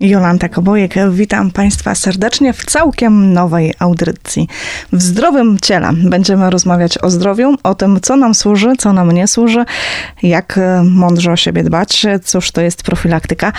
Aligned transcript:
Jolanta 0.00 0.48
Kobojek, 0.48 0.94
witam 1.10 1.50
Państwa 1.50 1.94
serdecznie 1.94 2.52
w 2.52 2.64
całkiem 2.64 3.32
nowej 3.32 3.74
audycji. 3.78 4.48
W 4.92 5.02
zdrowym 5.02 5.58
ciele 5.62 5.90
będziemy 5.92 6.50
rozmawiać 6.50 6.98
o 6.98 7.10
zdrowiu, 7.10 7.54
o 7.62 7.74
tym, 7.74 8.00
co 8.00 8.16
nam 8.16 8.34
służy, 8.34 8.72
co 8.78 8.92
nam 8.92 9.12
nie 9.12 9.26
służy, 9.26 9.64
jak 10.22 10.60
mądrze 10.84 11.32
o 11.32 11.36
siebie 11.36 11.64
dbać, 11.64 12.06
cóż 12.24 12.50
to 12.50 12.60
jest 12.60 12.82
profilaktyka. 12.82 13.52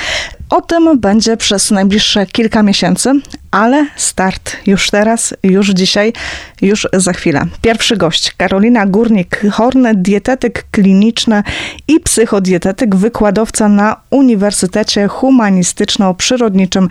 O 0.49 0.61
tym 0.61 0.99
będzie 0.99 1.37
przez 1.37 1.71
najbliższe 1.71 2.25
kilka 2.25 2.63
miesięcy, 2.63 3.11
ale 3.51 3.87
start 3.95 4.57
już 4.67 4.89
teraz, 4.89 5.33
już 5.43 5.69
dzisiaj, 5.69 6.13
już 6.61 6.87
za 6.93 7.13
chwilę. 7.13 7.45
Pierwszy 7.61 7.97
gość 7.97 8.33
Karolina 8.37 8.87
Górnik-Horn, 8.87 9.87
dietetyk 9.95 10.65
kliniczny 10.71 11.43
i 11.87 11.99
psychodietetyk, 11.99 12.95
wykładowca 12.95 13.69
na 13.69 13.95
Uniwersytecie 14.09 15.07
Humanistyczno-Przyrodniczym 15.07 16.87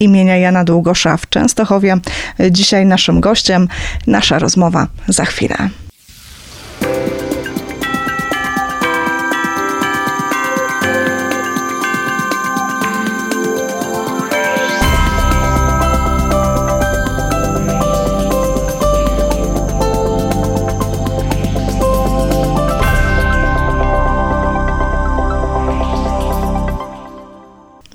imienia 0.00 0.36
Jana 0.36 0.64
Długosza 0.64 1.16
w 1.16 1.28
Częstochowie. 1.28 1.96
Dzisiaj 2.50 2.86
naszym 2.86 3.20
gościem. 3.20 3.68
Nasza 4.06 4.38
rozmowa 4.38 4.86
za 5.08 5.24
chwilę. 5.24 5.68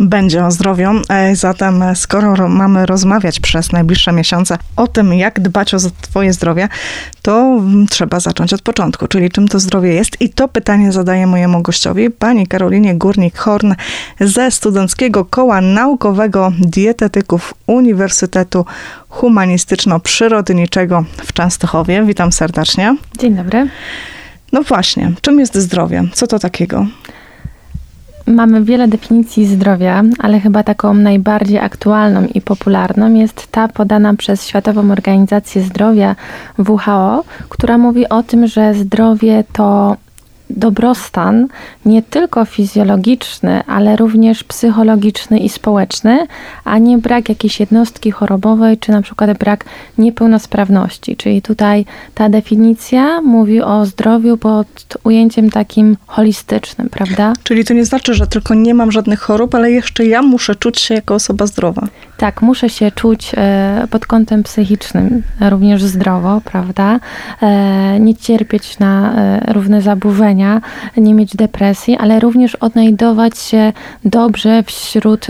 Będzie 0.06 0.46
o 0.46 0.52
zdrowiu. 0.52 0.90
E, 1.10 1.36
zatem, 1.36 1.84
skoro 1.96 2.48
mamy 2.48 2.86
rozmawiać 2.86 3.40
przez 3.40 3.72
najbliższe 3.72 4.12
miesiące 4.12 4.58
o 4.76 4.88
tym, 4.88 5.14
jak 5.14 5.40
dbać 5.40 5.74
o 5.74 5.78
Twoje 6.02 6.34
zdrowie, 6.34 6.70
to 7.22 7.62
trzeba 7.90 8.20
zacząć 8.20 8.54
od 8.54 8.62
początku, 8.62 9.08
czyli 9.08 9.30
czym 9.30 9.48
to 9.48 9.60
zdrowie 9.60 9.94
jest. 9.94 10.22
I 10.22 10.30
to 10.30 10.48
pytanie 10.48 10.92
zadaję 10.92 11.28
mojemu 11.28 11.62
gościowi, 11.62 12.10
pani 12.10 12.48
Karolinie 12.48 12.96
Górnik-Horn 12.96 13.76
ze 14.20 14.52
Studenckiego 14.52 15.26
Koła 15.26 15.62
Naukowego 15.62 16.52
Dietetyków 16.60 17.54
Uniwersytetu 17.68 18.66
Humanistyczno-Przyrodniczego 19.10 21.04
w 21.26 21.34
Częstochowie. 21.34 22.04
Witam 22.06 22.32
serdecznie. 22.32 22.96
Dzień 23.20 23.36
dobry. 23.36 23.68
No 24.52 24.64
właśnie, 24.64 25.12
czym 25.22 25.40
jest 25.40 25.56
zdrowie? 25.56 26.04
Co 26.14 26.28
to 26.28 26.40
takiego? 26.40 26.86
Mamy 28.28 28.64
wiele 28.64 28.88
definicji 28.88 29.46
zdrowia, 29.46 30.04
ale 30.20 30.40
chyba 30.40 30.64
taką 30.64 30.94
najbardziej 30.94 31.60
aktualną 31.60 32.28
i 32.34 32.42
popularną 32.42 33.14
jest 33.14 33.52
ta 33.52 33.68
podana 33.68 34.14
przez 34.14 34.48
Światową 34.48 34.92
Organizację 34.92 35.62
Zdrowia 35.62 36.16
WHO, 36.60 37.24
która 37.50 37.78
mówi 37.78 38.10
o 38.10 38.24
tym, 38.24 38.48
że 38.48 38.74
zdrowie 38.74 39.44
to 39.54 39.98
dobrostan 40.50 41.48
nie 41.86 42.02
tylko 42.02 42.46
fizjologiczny, 42.46 43.64
ale 43.68 43.96
również 43.96 44.44
psychologiczny 44.44 45.40
i 45.40 45.50
społeczny, 45.50 46.28
a 46.64 46.78
nie 46.78 46.98
brak 46.98 47.30
jakiejś 47.30 47.60
jednostki 47.60 48.12
chorobowej, 48.12 48.78
czy 48.78 48.92
na 48.92 49.02
przykład 49.02 49.38
brak 49.38 49.66
niepełnosprawności. 49.98 51.16
Czyli 51.18 51.42
tutaj 51.42 51.86
ta 52.16 52.30
definicja 52.30 53.22
mówi 53.22 53.62
o 53.62 53.86
zdrowiu 53.86 54.38
pod 54.38 54.98
ujęciem 55.04 55.50
takim 55.50 55.98
holistycznym, 56.08 56.90
prawda? 56.90 57.34
Czyli 57.44 57.66
to 57.66 57.74
nie 57.74 57.86
znaczy, 57.86 58.14
że 58.14 58.28
tylko 58.28 58.54
nie 58.54 58.74
mam 58.74 58.92
żadnych 58.92 59.20
chorób, 59.20 59.56
ale 59.56 59.72
jeszcze 59.72 60.06
ja 60.06 60.22
muszę 60.22 60.56
czuć 60.56 60.80
się 60.80 60.94
jako 60.94 61.16
osoba 61.16 61.48
zdrowa. 61.48 61.88
Tak, 62.18 62.42
muszę 62.42 62.70
się 62.70 62.92
czuć 62.92 63.32
e, 63.38 63.88
pod 63.90 64.06
kątem 64.06 64.44
psychicznym 64.44 65.24
również 65.42 65.84
zdrowo, 65.84 66.42
prawda? 66.46 67.00
E, 67.42 68.00
nie 68.00 68.16
cierpieć 68.16 68.80
na 68.80 69.14
e, 69.14 69.54
różne 69.54 69.82
zaburzenia, 69.82 70.62
nie 70.98 71.14
mieć 71.14 71.36
depresji, 71.36 71.98
ale 71.98 72.20
również 72.20 72.56
odnajdować 72.56 73.38
się 73.38 73.74
dobrze 74.06 74.64
wśród 74.64 75.28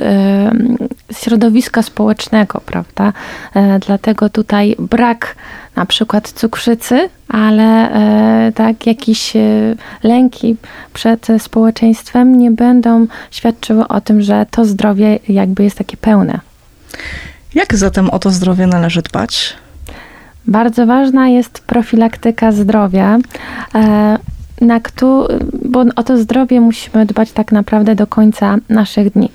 środowiska 1.11 1.83
społecznego, 1.83 2.61
prawda? 2.65 3.13
Dlatego 3.85 4.29
tutaj 4.29 4.75
brak 4.79 5.35
na 5.75 5.85
przykład 5.85 6.31
cukrzycy, 6.31 7.09
ale 7.27 7.89
tak 8.55 8.87
jakieś 8.87 9.33
lęki 10.03 10.55
przed 10.93 11.27
społeczeństwem 11.39 12.39
nie 12.39 12.51
będą 12.51 13.07
świadczyły 13.31 13.87
o 13.87 14.01
tym, 14.01 14.21
że 14.21 14.45
to 14.51 14.65
zdrowie 14.65 15.19
jakby 15.29 15.63
jest 15.63 15.77
takie 15.77 15.97
pełne. 15.97 16.39
Jak 17.55 17.75
zatem 17.75 18.09
o 18.09 18.19
to 18.19 18.31
zdrowie 18.31 18.67
należy 18.67 19.01
dbać? 19.01 19.53
Bardzo 20.47 20.85
ważna 20.85 21.27
jest 21.27 21.59
profilaktyka 21.59 22.51
zdrowia. 22.51 23.17
E, 23.75 24.17
na 24.61 24.79
kto, 24.79 25.27
bo 25.65 25.83
o 25.95 26.03
to 26.03 26.17
zdrowie 26.17 26.61
musimy 26.61 27.05
dbać 27.05 27.31
tak 27.31 27.51
naprawdę 27.51 27.95
do 27.95 28.07
końca 28.07 28.57
naszych 28.69 29.13
dni. 29.13 29.29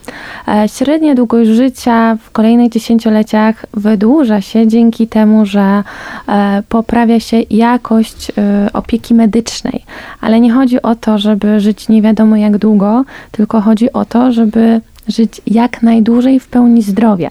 E, 0.48 0.68
średnia 0.68 1.14
długość 1.14 1.50
życia 1.50 2.16
w 2.22 2.30
kolejnych 2.30 2.72
dziesięcioleciach 2.72 3.66
wydłuża 3.74 4.40
się 4.40 4.66
dzięki 4.66 5.06
temu, 5.06 5.46
że 5.46 5.82
e, 6.28 6.62
poprawia 6.68 7.20
się 7.20 7.40
jakość 7.50 8.32
opieki 8.72 9.14
medycznej. 9.14 9.84
Ale 10.20 10.40
nie 10.40 10.52
chodzi 10.52 10.82
o 10.82 10.94
to, 10.94 11.18
żeby 11.18 11.60
żyć 11.60 11.88
nie 11.88 12.02
wiadomo 12.02 12.36
jak 12.36 12.58
długo, 12.58 13.04
tylko 13.30 13.60
chodzi 13.60 13.92
o 13.92 14.04
to, 14.04 14.32
żeby 14.32 14.80
żyć 15.10 15.40
jak 15.46 15.82
najdłużej 15.82 16.40
w 16.40 16.48
pełni 16.48 16.82
zdrowia, 16.82 17.30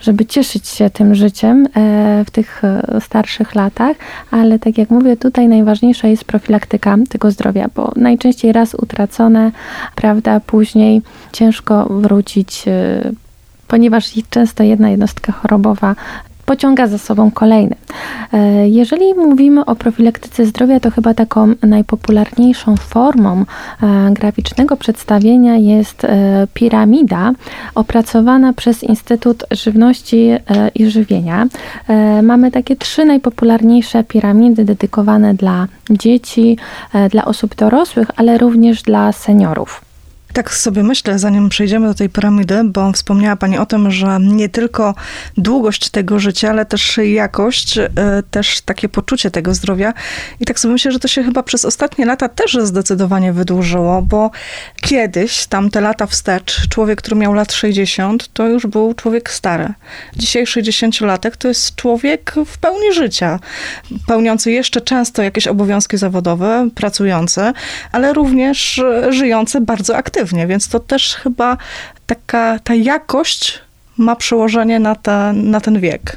żeby 0.00 0.26
cieszyć 0.26 0.68
się 0.68 0.90
tym 0.90 1.14
życiem 1.14 1.66
e, 1.66 2.24
w 2.26 2.30
tych 2.30 2.64
e, 2.64 3.00
starszych 3.00 3.54
latach, 3.54 3.96
ale 4.30 4.58
tak 4.58 4.78
jak 4.78 4.90
mówię, 4.90 5.16
tutaj 5.16 5.48
najważniejsza 5.48 6.08
jest 6.08 6.24
profilaktyka 6.24 6.96
tego 7.08 7.30
zdrowia, 7.30 7.68
bo 7.74 7.92
najczęściej 7.96 8.52
raz 8.52 8.74
utracone, 8.74 9.52
prawda, 9.94 10.40
później 10.40 11.02
ciężko 11.32 11.86
wrócić 11.90 12.64
e, 12.66 13.12
ponieważ 13.68 14.12
często 14.30 14.62
jedna 14.62 14.90
jednostka 14.90 15.32
chorobowa 15.32 15.96
pociąga 16.50 16.86
za 16.86 16.98
sobą 16.98 17.30
kolejne. 17.30 17.76
E, 18.32 18.68
jeżeli 18.68 19.14
mówimy 19.14 19.64
o 19.64 19.76
profilaktyce 19.76 20.46
zdrowia, 20.46 20.80
to 20.80 20.90
chyba 20.90 21.14
taką 21.14 21.54
najpopularniejszą 21.62 22.76
formą 22.76 23.44
e, 23.82 24.10
graficznego 24.12 24.76
przedstawienia 24.76 25.56
jest 25.56 26.04
e, 26.04 26.46
piramida 26.54 27.32
opracowana 27.74 28.52
przez 28.52 28.84
Instytut 28.84 29.44
Żywności 29.50 30.30
i 30.74 30.90
Żywienia. 30.90 31.46
Mamy 32.22 32.50
takie 32.50 32.76
trzy 32.76 33.04
najpopularniejsze 33.04 34.04
piramidy 34.04 34.64
dedykowane 34.64 35.34
dla 35.34 35.66
dzieci, 35.90 36.58
dla 37.10 37.24
osób 37.24 37.54
dorosłych, 37.54 38.10
ale 38.16 38.38
również 38.38 38.82
dla 38.82 39.12
seniorów. 39.12 39.89
Tak 40.32 40.54
sobie 40.54 40.82
myślę, 40.82 41.18
zanim 41.18 41.48
przejdziemy 41.48 41.86
do 41.86 41.94
tej 41.94 42.08
piramidy, 42.08 42.64
bo 42.64 42.92
wspomniała 42.92 43.36
Pani 43.36 43.58
o 43.58 43.66
tym, 43.66 43.90
że 43.90 44.18
nie 44.20 44.48
tylko 44.48 44.94
długość 45.36 45.90
tego 45.90 46.18
życia, 46.18 46.50
ale 46.50 46.66
też 46.66 46.98
jakość, 47.04 47.78
e, 47.78 47.88
też 48.30 48.60
takie 48.60 48.88
poczucie 48.88 49.30
tego 49.30 49.54
zdrowia. 49.54 49.92
I 50.40 50.44
tak 50.44 50.60
sobie 50.60 50.72
myślę, 50.72 50.92
że 50.92 50.98
to 50.98 51.08
się 51.08 51.22
chyba 51.22 51.42
przez 51.42 51.64
ostatnie 51.64 52.06
lata 52.06 52.28
też 52.28 52.58
zdecydowanie 52.62 53.32
wydłużyło, 53.32 54.02
bo 54.02 54.30
kiedyś, 54.82 55.46
tamte 55.46 55.80
lata 55.80 56.06
wstecz, 56.06 56.68
człowiek, 56.68 56.98
który 56.98 57.16
miał 57.16 57.32
lat 57.34 57.52
60, 57.52 58.32
to 58.32 58.48
już 58.48 58.66
był 58.66 58.94
człowiek 58.94 59.30
stary. 59.30 59.68
Dzisiaj 60.16 60.44
60-latek 60.44 61.36
to 61.36 61.48
jest 61.48 61.76
człowiek 61.76 62.34
w 62.46 62.58
pełni 62.58 62.92
życia, 62.92 63.38
pełniący 64.06 64.50
jeszcze 64.50 64.80
często 64.80 65.22
jakieś 65.22 65.46
obowiązki 65.46 65.96
zawodowe, 65.96 66.68
pracujący, 66.74 67.52
ale 67.92 68.12
również 68.12 68.82
żyjący 69.10 69.60
bardzo 69.60 69.96
aktywnie 69.96 70.19
więc 70.46 70.68
to 70.68 70.80
też 70.80 71.14
chyba 71.14 71.56
taka 72.06 72.58
ta 72.58 72.74
jakość 72.74 73.58
ma 73.96 74.16
przełożenie 74.16 74.80
na, 74.80 74.94
ta, 74.94 75.32
na 75.32 75.60
ten 75.60 75.80
wiek. 75.80 76.16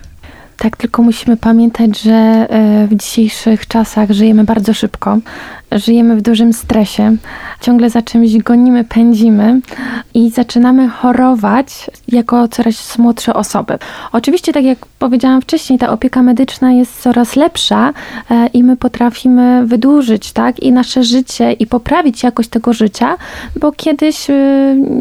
Tak, 0.58 0.78
tylko 0.78 1.02
musimy 1.02 1.38
pamiętać, 1.38 2.00
że 2.00 2.14
e, 2.14 2.88
w 2.88 2.96
dzisiejszych 2.96 3.68
czasach 3.68 4.12
żyjemy 4.12 4.44
bardzo 4.44 4.74
szybko, 4.74 5.18
żyjemy 5.72 6.16
w 6.16 6.22
dużym 6.22 6.54
stresie, 6.54 7.16
ciągle 7.62 7.90
za 7.90 8.02
czymś 8.02 8.38
gonimy, 8.38 8.84
pędzimy 8.84 9.60
i 10.14 10.30
zaczynamy 10.30 10.90
chorować 10.90 11.92
jako 12.08 12.48
coraz 12.48 12.98
młodsze 12.98 13.34
osoby. 13.34 13.78
Oczywiście, 14.12 14.54
tak 14.54 14.64
jak 14.64 14.86
powiedziałam 15.00 15.42
wcześniej, 15.42 15.80
ta 15.80 15.90
opieka 15.90 16.22
medyczna 16.22 16.72
jest 16.72 17.02
coraz 17.02 17.36
lepsza 17.36 17.94
e, 18.32 18.48
i 18.48 18.64
my 18.64 18.78
potrafimy 18.78 19.66
wydłużyć 19.66 20.32
tak, 20.32 20.60
i 20.60 20.72
nasze 20.72 21.04
życie 21.04 21.52
i 21.52 21.68
poprawić 21.68 22.24
jakość 22.24 22.50
tego 22.50 22.74
życia, 22.74 23.16
bo 23.60 23.72
kiedyś 23.72 24.30
e, 24.30 24.34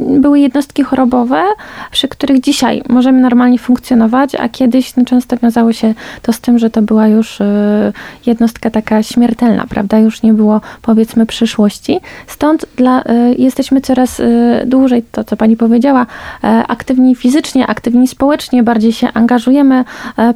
były 0.09 0.41
jednostki 0.41 0.83
chorobowe, 0.83 1.43
przy 1.91 2.09
których 2.09 2.41
dzisiaj 2.41 2.83
możemy 2.89 3.21
normalnie 3.21 3.59
funkcjonować, 3.59 4.35
a 4.35 4.49
kiedyś 4.49 4.97
no, 4.97 5.05
często 5.05 5.37
wiązało 5.43 5.73
się 5.73 5.95
to 6.23 6.33
z 6.33 6.41
tym, 6.41 6.59
że 6.59 6.71
to 6.71 6.83
była 6.83 7.07
już 7.07 7.41
y, 7.41 7.45
jednostka 8.27 8.71
taka 8.71 9.03
śmiertelna, 9.03 9.65
prawda? 9.69 9.99
Już 9.99 10.23
nie 10.23 10.35
było 10.35 10.61
powiedzmy 10.83 11.27
przyszłości. 11.27 12.01
Stąd 12.27 12.67
dla, 12.77 13.01
y, 13.01 13.05
jesteśmy 13.39 13.81
coraz 13.81 14.21
y, 14.21 14.63
dłużej, 14.67 15.05
to 15.13 15.25
co 15.25 15.37
pani 15.37 15.57
powiedziała, 15.57 16.07
aktywni 16.69 17.15
fizycznie, 17.15 17.67
aktywni 17.67 18.09
społecznie, 18.09 18.63
bardziej 18.63 18.93
się 18.93 19.09
angażujemy, 19.15 19.85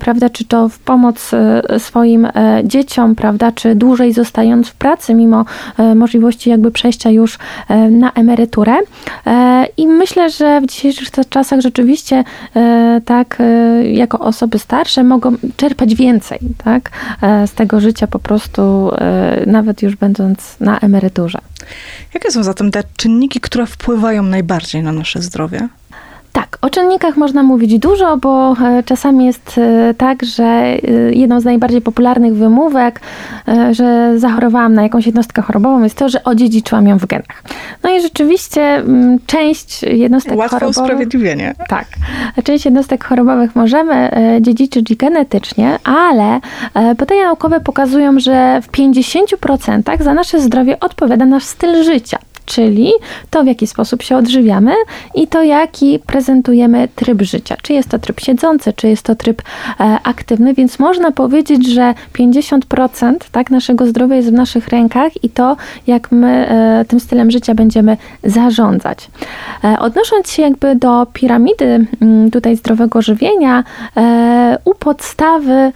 prawda? 0.00 0.30
Czy 0.30 0.44
to 0.44 0.68
w 0.68 0.78
pomoc 0.78 1.30
swoim 1.78 2.28
dzieciom, 2.64 3.14
prawda? 3.14 3.52
Czy 3.52 3.74
dłużej 3.74 4.12
zostając 4.12 4.68
w 4.68 4.74
pracy, 4.74 5.14
mimo 5.14 5.44
możliwości 5.94 6.50
jakby 6.50 6.70
przejścia 6.70 7.10
już 7.10 7.38
na 7.90 8.12
emeryturę. 8.12 8.74
I 9.76 9.86
myślę, 9.86 10.30
że 10.30 10.60
w 10.60 10.66
dzisiejszych 10.66 11.08
czasach 11.28 11.60
rzeczywiście 11.60 12.24
tak, 13.04 13.42
jako 13.92 14.18
osoby 14.18 14.58
starsze 14.58 14.95
mogą 15.04 15.36
czerpać 15.56 15.94
więcej, 15.94 16.38
tak, 16.64 16.90
e, 17.22 17.46
z 17.46 17.52
tego 17.52 17.80
życia 17.80 18.06
po 18.06 18.18
prostu, 18.18 18.90
e, 18.94 19.44
nawet 19.46 19.82
już 19.82 19.96
będąc 19.96 20.56
na 20.60 20.78
emeryturze. 20.78 21.38
Jakie 22.14 22.30
są 22.30 22.42
zatem 22.42 22.70
te 22.70 22.82
czynniki, 22.96 23.40
które 23.40 23.66
wpływają 23.66 24.22
najbardziej 24.22 24.82
na 24.82 24.92
nasze 24.92 25.22
zdrowie? 25.22 25.68
Tak, 26.36 26.58
o 26.62 26.70
czynnikach 26.70 27.16
można 27.16 27.42
mówić 27.42 27.78
dużo, 27.78 28.16
bo 28.16 28.52
e, 28.52 28.82
czasami 28.82 29.26
jest 29.26 29.58
e, 29.58 29.94
tak, 29.94 30.24
że 30.24 30.44
e, 30.44 30.78
jedną 31.12 31.40
z 31.40 31.44
najbardziej 31.44 31.80
popularnych 31.80 32.34
wymówek, 32.34 33.00
że 33.70 34.18
zachorowałam 34.18 34.74
na 34.74 34.82
jakąś 34.82 35.06
jednostkę 35.06 35.42
chorobową, 35.42 35.82
jest 35.82 35.96
to, 35.96 36.08
że 36.08 36.24
odziedziczyłam 36.24 36.86
ją 36.88 36.98
w 36.98 37.06
genach. 37.06 37.42
No 37.82 37.90
i 37.90 38.00
rzeczywiście 38.00 38.62
mm, 38.62 39.18
część 39.26 39.82
jednostek 39.82 40.36
Łatwe 40.36 40.56
chorobowych... 40.56 40.82
usprawiedliwienie. 40.82 41.54
Tak. 41.68 41.86
Część 42.44 42.64
jednostek 42.64 43.04
chorobowych 43.04 43.56
możemy 43.56 44.10
dziedziczyć 44.40 44.96
genetycznie, 44.96 45.78
ale 45.84 46.40
badania 46.74 47.24
naukowe 47.24 47.60
pokazują, 47.60 48.20
że 48.20 48.62
w 48.62 48.70
50% 48.70 50.02
za 50.02 50.14
nasze 50.14 50.40
zdrowie 50.40 50.80
odpowiada 50.80 51.24
nasz 51.24 51.44
styl 51.44 51.84
życia 51.84 52.18
czyli 52.46 52.92
to, 53.30 53.44
w 53.44 53.46
jaki 53.46 53.66
sposób 53.66 54.02
się 54.02 54.16
odżywiamy 54.16 54.74
i 55.14 55.26
to, 55.26 55.42
jaki 55.42 55.98
prezentujemy 56.06 56.88
tryb 56.94 57.22
życia. 57.22 57.56
Czy 57.62 57.72
jest 57.72 57.88
to 57.88 57.98
tryb 57.98 58.20
siedzący, 58.20 58.72
czy 58.72 58.88
jest 58.88 59.02
to 59.02 59.14
tryb 59.14 59.42
e, 59.80 59.98
aktywny, 60.02 60.54
więc 60.54 60.78
można 60.78 61.10
powiedzieć, 61.10 61.68
że 61.68 61.94
50% 62.18 63.14
tak, 63.32 63.50
naszego 63.50 63.86
zdrowia 63.86 64.16
jest 64.16 64.28
w 64.28 64.32
naszych 64.32 64.68
rękach 64.68 65.24
i 65.24 65.30
to, 65.30 65.56
jak 65.86 66.12
my 66.12 66.48
e, 66.48 66.84
tym 66.88 67.00
stylem 67.00 67.30
życia 67.30 67.54
będziemy 67.54 67.96
zarządzać. 68.24 69.10
E, 69.64 69.78
odnosząc 69.78 70.30
się 70.30 70.42
jakby 70.42 70.76
do 70.76 71.06
piramidy 71.12 71.86
mm, 72.00 72.30
tutaj 72.30 72.56
zdrowego 72.56 73.02
żywienia, 73.02 73.64
u 74.64 74.74
podstawy 74.74 75.72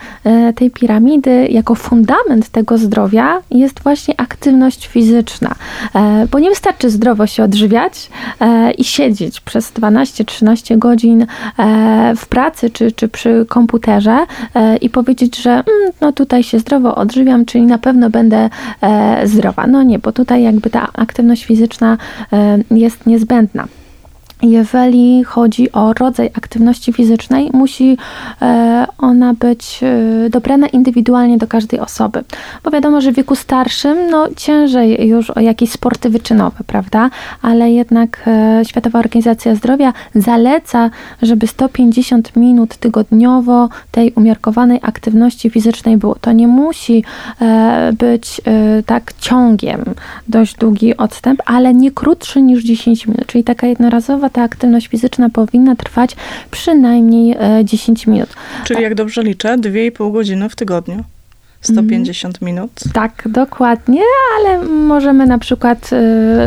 tej 0.57 0.71
piramidy, 0.71 1.49
jako 1.51 1.75
fundament 1.75 2.49
tego 2.49 2.79
zdrowia 2.79 3.43
jest 3.51 3.81
właśnie 3.83 4.15
aktywność 4.21 4.87
fizyczna, 4.87 5.55
bo 6.31 6.39
wystarczy 6.61 6.91
zdrowo 6.91 7.27
się 7.27 7.45
odżywiać 7.45 8.11
e, 8.41 8.71
i 8.71 8.85
siedzieć 8.85 9.41
przez 9.41 9.73
12-13 9.73 10.79
godzin 10.79 11.27
e, 11.59 12.15
w 12.17 12.27
pracy 12.27 12.71
czy, 12.71 12.93
czy 12.93 13.09
przy 13.09 13.47
komputerze 13.49 14.27
e, 14.55 14.77
i 14.77 14.91
powiedzieć, 14.91 15.37
że 15.37 15.51
mm, 15.51 15.65
no 16.01 16.13
tutaj 16.13 16.43
się 16.43 16.59
zdrowo 16.59 16.95
odżywiam, 16.95 17.45
czyli 17.45 17.67
na 17.67 17.79
pewno 17.79 18.11
będę 18.11 18.51
zdrowa. 19.25 19.67
No 19.67 19.83
nie, 19.83 19.99
bo 19.99 20.13
tutaj 20.13 20.43
jakby 20.43 20.71
ta 20.71 20.89
aktywność 20.93 21.45
fizyczna 21.45 21.99
jest 22.71 23.07
niezbędna 23.07 23.67
jeżeli 24.43 25.25
chodzi 25.25 25.73
o 25.73 25.93
rodzaj 25.93 26.31
aktywności 26.35 26.93
fizycznej, 26.93 27.51
musi 27.53 27.97
e, 28.43 28.87
ona 28.99 29.35
być 29.35 29.81
e, 29.83 30.31
dobrana 30.31 30.67
indywidualnie 30.67 31.39
do 31.39 31.47
każdej 31.47 31.81
osoby. 31.81 32.25
Bo 32.65 32.71
wiadomo, 32.71 33.01
że 33.01 33.13
w 33.13 33.15
wieku 33.15 33.37
starszym 33.37 34.11
no, 34.11 34.29
ciężej 34.37 35.09
już 35.09 35.31
o 35.31 35.41
jakieś 35.41 35.71
sporty 35.71 36.11
wyczynowe, 36.11 36.65
prawda? 36.67 37.11
Ale 37.43 37.71
jednak 37.71 38.23
e, 38.27 38.65
Światowa 38.65 38.99
Organizacja 38.99 39.55
Zdrowia 39.55 39.93
zaleca, 40.15 40.91
żeby 41.23 41.47
150 41.47 42.37
minut 42.37 42.77
tygodniowo 42.77 43.69
tej 43.91 44.13
umiarkowanej 44.13 44.79
aktywności 44.83 45.51
fizycznej 45.51 45.97
było. 45.97 46.15
To 46.15 46.33
nie 46.33 46.49
musi 46.49 47.05
być 47.99 48.41
tak 48.87 49.13
ciągiem 49.21 49.85
dość 50.29 50.57
długi 50.57 50.97
odstęp, 50.97 51.43
ale 51.47 51.75
nie 51.75 51.91
krótszy 51.91 52.43
niż 52.43 52.65
10 52.65 53.07
minut, 53.07 53.27
czyli 53.27 53.45
taka 53.45 53.67
jednorazowa 53.67 54.30
ta 54.31 54.43
aktywność 54.43 54.89
fizyczna 54.89 55.31
powinna 55.31 55.77
trwać 55.77 56.17
przynajmniej 56.51 57.37
10 57.65 58.09
e, 58.09 58.11
minut. 58.11 58.29
Czyli 58.65 58.83
jak 58.83 58.95
dobrze 58.95 59.23
liczę, 59.23 59.57
2,5 59.59 60.13
godziny 60.13 60.49
w 60.49 60.57
tygodniu. 60.57 61.05
150 61.61 62.39
mm. 62.43 62.55
minut. 62.55 62.71
Tak, 62.93 63.23
dokładnie, 63.27 64.03
ale 64.39 64.65
możemy 64.65 65.27
na 65.27 65.39
przykład 65.39 65.91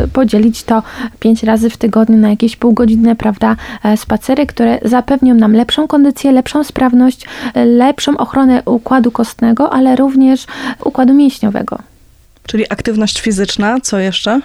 y, 0.04 0.08
podzielić 0.08 0.62
to 0.62 0.82
5 1.20 1.42
razy 1.42 1.70
w 1.70 1.76
tygodniu 1.76 2.18
na 2.18 2.30
jakieś 2.30 2.56
półgodzinne, 2.56 3.16
prawda, 3.16 3.56
e, 3.84 3.96
spacery, 3.96 4.46
które 4.46 4.78
zapewnią 4.82 5.34
nam 5.34 5.52
lepszą 5.52 5.88
kondycję, 5.88 6.32
lepszą 6.32 6.64
sprawność, 6.64 7.26
lepszą 7.54 8.16
ochronę 8.16 8.62
układu 8.64 9.10
kostnego, 9.10 9.72
ale 9.72 9.96
również 9.96 10.46
układu 10.84 11.14
mięśniowego. 11.14 11.78
Czyli 12.46 12.72
aktywność 12.72 13.20
fizyczna, 13.20 13.80
co 13.82 13.98
jeszcze? 13.98 14.40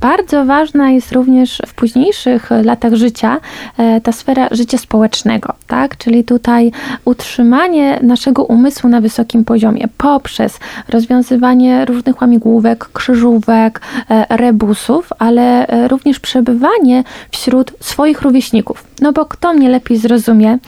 Bardzo 0.00 0.44
ważna 0.44 0.90
jest 0.90 1.12
również 1.12 1.62
w 1.66 1.74
późniejszych 1.74 2.50
latach 2.64 2.94
życia 2.94 3.40
e, 3.78 4.00
ta 4.00 4.12
sfera 4.12 4.48
życia 4.50 4.78
społecznego, 4.78 5.52
tak? 5.66 5.98
Czyli 5.98 6.24
tutaj 6.24 6.72
utrzymanie 7.04 7.98
naszego 8.02 8.44
umysłu 8.44 8.90
na 8.90 9.00
wysokim 9.00 9.44
poziomie 9.44 9.88
poprzez 9.98 10.58
rozwiązywanie 10.88 11.84
różnych 11.84 12.20
łamigłówek, 12.20 12.88
krzyżówek, 12.92 13.80
e, 14.10 14.36
rebusów, 14.36 15.10
ale 15.18 15.66
e, 15.66 15.88
również 15.88 16.20
przebywanie 16.20 17.04
wśród 17.30 17.72
swoich 17.80 18.22
rówieśników. 18.22 18.84
No 19.00 19.12
bo 19.12 19.26
kto 19.26 19.54
mnie 19.54 19.68
lepiej 19.68 19.96
zrozumie, 19.96 20.58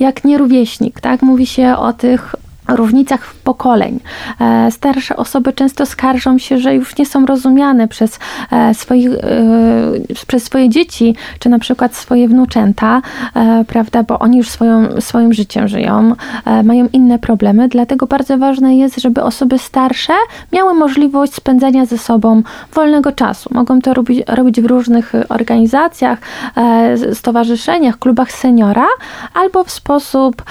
jak 0.00 0.24
nie 0.24 0.38
rówieśnik, 0.38 1.00
tak? 1.00 1.22
Mówi 1.22 1.46
się 1.46 1.76
o 1.76 1.92
tych 1.92 2.34
różnicach 2.68 3.34
pokoleń. 3.34 4.00
E, 4.40 4.70
starsze 4.70 5.16
osoby 5.16 5.52
często 5.52 5.86
skarżą 5.86 6.38
się, 6.38 6.58
że 6.58 6.74
już 6.74 6.96
nie 6.96 7.06
są 7.06 7.26
rozumiane 7.26 7.88
przez, 7.88 8.18
e, 8.50 8.74
swoich, 8.74 9.10
e, 9.10 10.24
przez 10.26 10.42
swoje 10.44 10.68
dzieci, 10.68 11.14
czy 11.38 11.48
na 11.48 11.58
przykład 11.58 11.94
swoje 11.94 12.28
wnuczęta, 12.28 13.02
prawda, 13.66 14.02
bo 14.02 14.18
oni 14.18 14.38
już 14.38 14.48
swoją, 14.50 15.00
swoim 15.00 15.32
życiem 15.32 15.68
żyją, 15.68 16.12
mają 16.64 16.88
inne 16.92 17.18
problemy, 17.18 17.68
dlatego 17.68 18.06
bardzo 18.06 18.38
ważne 18.38 18.76
jest, 18.76 19.00
żeby 19.00 19.22
osoby 19.22 19.58
starsze 19.58 20.12
miały 20.52 20.74
możliwość 20.74 21.34
spędzania 21.34 21.86
ze 21.86 21.98
sobą 21.98 22.42
wolnego 22.74 23.12
czasu. 23.12 23.50
Mogą 23.52 23.80
to 23.80 23.94
robić, 23.94 24.22
robić 24.28 24.60
w 24.60 24.64
różnych 24.64 25.12
organizacjach, 25.28 26.18
stowarzyszeniach, 27.12 27.98
klubach 27.98 28.32
seniora, 28.32 28.86
albo 29.34 29.64
w 29.64 29.70
sposób 29.70 30.42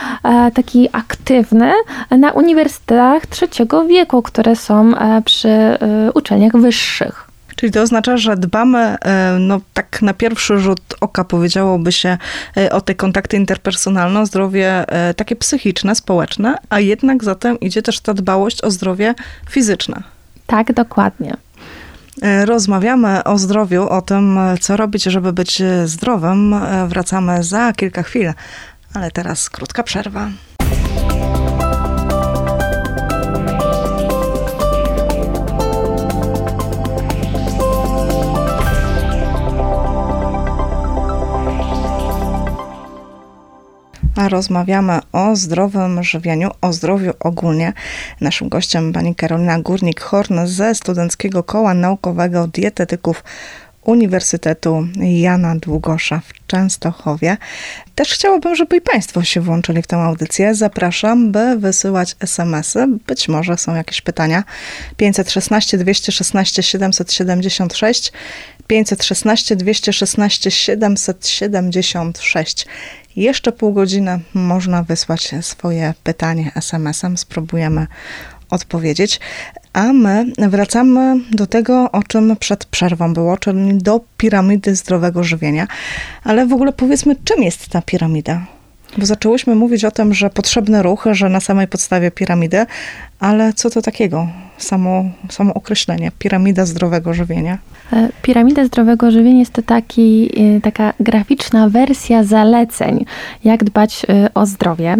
taki 0.53 0.89
aktywny, 0.91 1.71
na 2.09 2.31
uniwersytetach 2.31 3.25
trzeciego 3.27 3.85
wieku, 3.85 4.21
które 4.21 4.55
są 4.55 4.97
e, 4.97 5.21
przy 5.21 5.49
e, 5.49 5.77
uczelniach 6.13 6.57
wyższych. 6.57 7.27
Czyli 7.55 7.71
to 7.71 7.81
oznacza, 7.81 8.17
że 8.17 8.37
dbamy, 8.37 8.79
e, 8.79 9.37
no 9.39 9.59
tak 9.73 10.01
na 10.01 10.13
pierwszy 10.13 10.57
rzut 10.57 10.81
oka 11.01 11.23
powiedziałoby 11.23 11.91
się 11.91 12.17
o 12.71 12.81
te 12.81 12.95
kontakty 12.95 13.37
interpersonalne, 13.37 14.19
o 14.21 14.25
zdrowie 14.25 14.85
takie 15.15 15.35
psychiczne, 15.35 15.95
społeczne, 15.95 16.57
a 16.69 16.79
jednak 16.79 17.23
zatem 17.23 17.59
idzie 17.59 17.81
też 17.81 17.99
ta 17.99 18.13
dbałość 18.13 18.61
o 18.61 18.71
zdrowie 18.71 19.15
fizyczne. 19.49 20.03
Tak, 20.47 20.73
dokładnie. 20.73 21.37
Rozmawiamy 22.45 23.23
o 23.23 23.37
zdrowiu, 23.37 23.89
o 23.89 24.01
tym, 24.01 24.39
co 24.61 24.77
robić, 24.77 25.03
żeby 25.03 25.33
być 25.33 25.61
zdrowym. 25.85 26.55
Wracamy 26.87 27.43
za 27.43 27.73
kilka 27.73 28.03
chwil, 28.03 28.33
ale 28.93 29.11
teraz 29.11 29.49
krótka 29.49 29.83
przerwa. 29.83 30.29
Rozmawiamy 44.17 44.99
o 45.11 45.35
zdrowym 45.35 46.03
żywieniu, 46.03 46.51
o 46.61 46.73
zdrowiu 46.73 47.13
ogólnie. 47.19 47.73
Naszym 48.21 48.49
gościem 48.49 48.93
pani 48.93 49.15
Karolina 49.15 49.59
Górnik-Horn 49.59 50.47
ze 50.47 50.75
Studenckiego 50.75 51.43
Koła 51.43 51.73
Naukowego 51.73 52.47
Dietetyków 52.47 53.23
Uniwersytetu 53.85 54.87
Jana 54.95 55.55
Długosza 55.55 56.21
w 56.27 56.47
Częstochowie. 56.47 57.37
Też 57.95 58.11
chciałabym, 58.11 58.55
żeby 58.55 58.77
i 58.77 58.81
Państwo 58.81 59.23
się 59.23 59.41
włączyli 59.41 59.81
w 59.81 59.87
tę 59.87 59.97
audycję. 59.97 60.55
Zapraszam, 60.55 61.31
by 61.31 61.57
wysyłać 61.57 62.15
SMS-y. 62.19 62.87
Być 63.07 63.27
może 63.27 63.57
są 63.57 63.75
jakieś 63.75 64.01
pytania. 64.01 64.43
516 64.97 65.77
216 65.77 66.63
776 66.63 68.11
516 68.67 69.55
216 69.55 70.51
776 70.51 72.67
jeszcze 73.15 73.51
pół 73.51 73.73
godziny 73.73 74.19
można 74.33 74.83
wysłać 74.83 75.35
swoje 75.41 75.93
pytanie 76.03 76.51
SMS-em. 76.55 77.17
Spróbujemy 77.17 77.87
odpowiedzieć. 78.49 79.19
A 79.73 79.93
my 79.93 80.25
wracamy 80.37 81.19
do 81.31 81.47
tego, 81.47 81.91
o 81.91 82.03
czym 82.03 82.35
przed 82.35 82.65
przerwą 82.65 83.13
było, 83.13 83.37
czyli 83.37 83.77
do 83.77 84.01
piramidy 84.17 84.75
zdrowego 84.75 85.23
żywienia. 85.23 85.67
Ale 86.23 86.47
w 86.47 86.53
ogóle 86.53 86.73
powiedzmy, 86.73 87.15
czym 87.23 87.43
jest 87.43 87.67
ta 87.67 87.81
piramida? 87.81 88.45
Bo 88.97 89.05
zaczęłyśmy 89.05 89.55
mówić 89.55 89.85
o 89.85 89.91
tym, 89.91 90.13
że 90.13 90.29
potrzebny 90.29 90.83
ruch, 90.83 91.05
że 91.11 91.29
na 91.29 91.39
samej 91.39 91.67
podstawie 91.67 92.11
piramidy, 92.11 92.65
ale 93.19 93.53
co 93.53 93.69
to 93.69 93.81
takiego? 93.81 94.27
Samo, 94.57 95.05
samo 95.29 95.53
określenie, 95.53 96.11
piramida 96.19 96.65
zdrowego 96.65 97.13
żywienia. 97.13 97.57
E, 97.93 98.09
piramida 98.21 98.65
zdrowego 98.65 99.11
żywienia 99.11 99.39
jest 99.39 99.53
to 99.53 99.61
taki, 99.61 100.29
e, 100.57 100.61
taka 100.61 100.93
graficzna 100.99 101.69
wersja 101.69 102.23
zaleceń, 102.23 103.05
jak 103.43 103.63
dbać 103.63 104.05
e, 104.09 104.29
o 104.33 104.45
zdrowie. 104.45 104.95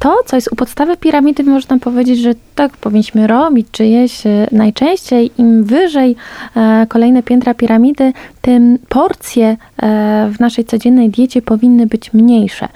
To, 0.00 0.16
co 0.26 0.36
jest 0.36 0.52
u 0.52 0.56
podstawy 0.56 0.96
piramidy, 0.96 1.44
można 1.44 1.78
powiedzieć, 1.78 2.18
że 2.18 2.34
tak 2.54 2.76
powinniśmy 2.76 3.26
robić, 3.26 3.66
czy 3.72 3.86
jeść 3.86 4.22
najczęściej. 4.52 5.30
Im 5.38 5.64
wyżej 5.64 6.16
kolejne 6.88 7.22
piętra 7.22 7.54
piramidy, 7.54 8.12
tym 8.40 8.78
porcje 8.88 9.56
w 10.32 10.40
naszej 10.40 10.64
codziennej 10.64 11.10
diecie 11.10 11.42
powinny 11.42 11.86
być 11.86 12.12
mniejsze. 12.12 12.68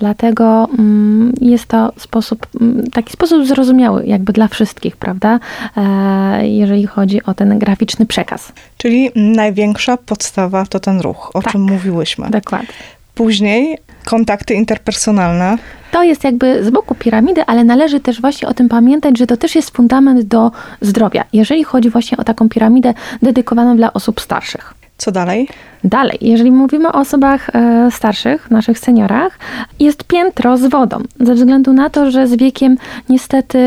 Dlatego 0.00 0.68
mm, 0.78 1.32
jest 1.40 1.66
to 1.66 1.92
sposób, 1.96 2.46
mm, 2.60 2.90
taki 2.90 3.12
sposób 3.12 3.46
zrozumiały 3.46 4.06
jakby 4.06 4.32
dla 4.32 4.48
wszystkich, 4.48 4.96
prawda? 4.96 5.40
E, 5.76 6.48
jeżeli 6.48 6.86
chodzi 6.86 7.22
o 7.22 7.34
ten 7.34 7.58
graficzny 7.58 8.06
przekaz. 8.06 8.52
Czyli 8.76 9.10
największa 9.14 9.96
podstawa 9.96 10.66
to 10.66 10.80
ten 10.80 11.00
ruch, 11.00 11.30
o 11.34 11.42
tak, 11.42 11.52
czym 11.52 11.62
mówiłyśmy. 11.62 12.30
Dokładnie. 12.30 12.68
Później 13.14 13.78
kontakty 14.04 14.54
interpersonalne. 14.54 15.58
To 15.90 16.02
jest 16.02 16.24
jakby 16.24 16.64
z 16.64 16.70
boku 16.70 16.94
piramidy, 16.94 17.44
ale 17.46 17.64
należy 17.64 18.00
też 18.00 18.20
właśnie 18.20 18.48
o 18.48 18.54
tym 18.54 18.68
pamiętać, 18.68 19.18
że 19.18 19.26
to 19.26 19.36
też 19.36 19.54
jest 19.54 19.76
fundament 19.76 20.22
do 20.22 20.50
zdrowia, 20.80 21.24
jeżeli 21.32 21.64
chodzi 21.64 21.90
właśnie 21.90 22.16
o 22.16 22.24
taką 22.24 22.48
piramidę 22.48 22.94
dedykowaną 23.22 23.76
dla 23.76 23.92
osób 23.92 24.20
starszych. 24.20 24.79
Co 25.00 25.12
dalej? 25.12 25.48
Dalej, 25.84 26.18
jeżeli 26.20 26.50
mówimy 26.50 26.88
o 26.88 26.92
osobach 26.92 27.50
e, 27.54 27.88
starszych, 27.90 28.50
naszych 28.50 28.78
seniorach, 28.78 29.38
jest 29.78 30.04
piętro 30.04 30.56
z 30.56 30.66
wodą. 30.66 31.02
Ze 31.20 31.34
względu 31.34 31.72
na 31.72 31.90
to, 31.90 32.10
że 32.10 32.26
z 32.26 32.34
wiekiem 32.34 32.76
niestety. 33.08 33.58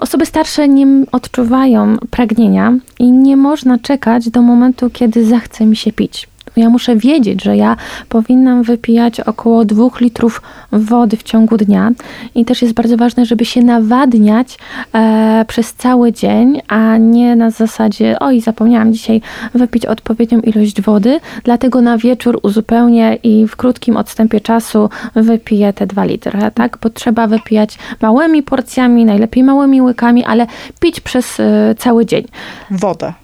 Osoby 0.00 0.26
starsze 0.26 0.68
nie 0.68 0.86
odczuwają 1.12 1.96
pragnienia 2.10 2.74
i 2.98 3.12
nie 3.12 3.36
można 3.36 3.78
czekać 3.78 4.30
do 4.30 4.42
momentu, 4.42 4.90
kiedy 4.90 5.26
zachce 5.26 5.66
mi 5.66 5.76
się 5.76 5.92
pić. 5.92 6.28
Ja 6.56 6.68
muszę 6.70 6.96
wiedzieć, 6.96 7.42
że 7.42 7.56
ja 7.56 7.76
powinnam 8.08 8.62
wypijać 8.62 9.20
około 9.20 9.64
2 9.64 9.84
litrów 10.00 10.42
wody 10.72 11.16
w 11.16 11.22
ciągu 11.22 11.56
dnia 11.56 11.90
i 12.34 12.44
też 12.44 12.62
jest 12.62 12.74
bardzo 12.74 12.96
ważne, 12.96 13.26
żeby 13.26 13.44
się 13.44 13.62
nawadniać 13.62 14.58
e, 14.94 15.44
przez 15.48 15.74
cały 15.74 16.12
dzień, 16.12 16.60
a 16.68 16.96
nie 16.96 17.36
na 17.36 17.50
zasadzie 17.50 18.18
oj, 18.20 18.40
zapomniałam 18.40 18.92
dzisiaj 18.92 19.20
wypić 19.54 19.86
odpowiednią 19.86 20.40
ilość 20.40 20.80
wody, 20.80 21.20
dlatego 21.44 21.80
na 21.80 21.98
wieczór 21.98 22.40
uzupełnię 22.42 23.18
i 23.22 23.46
w 23.46 23.56
krótkim 23.56 23.96
odstępie 23.96 24.40
czasu 24.40 24.90
wypiję 25.14 25.72
te 25.72 25.86
2 25.86 26.04
litry, 26.04 26.38
tak? 26.54 26.78
Bo 26.82 26.90
trzeba 26.90 27.26
wypijać 27.26 27.78
małymi 28.00 28.42
porcjami, 28.42 29.04
najlepiej 29.04 29.44
małymi 29.44 29.82
łykami, 29.82 30.24
ale 30.24 30.46
pić 30.80 31.00
przez 31.00 31.40
e, 31.40 31.74
cały 31.78 32.06
dzień. 32.06 32.24
Wodę. 32.70 33.21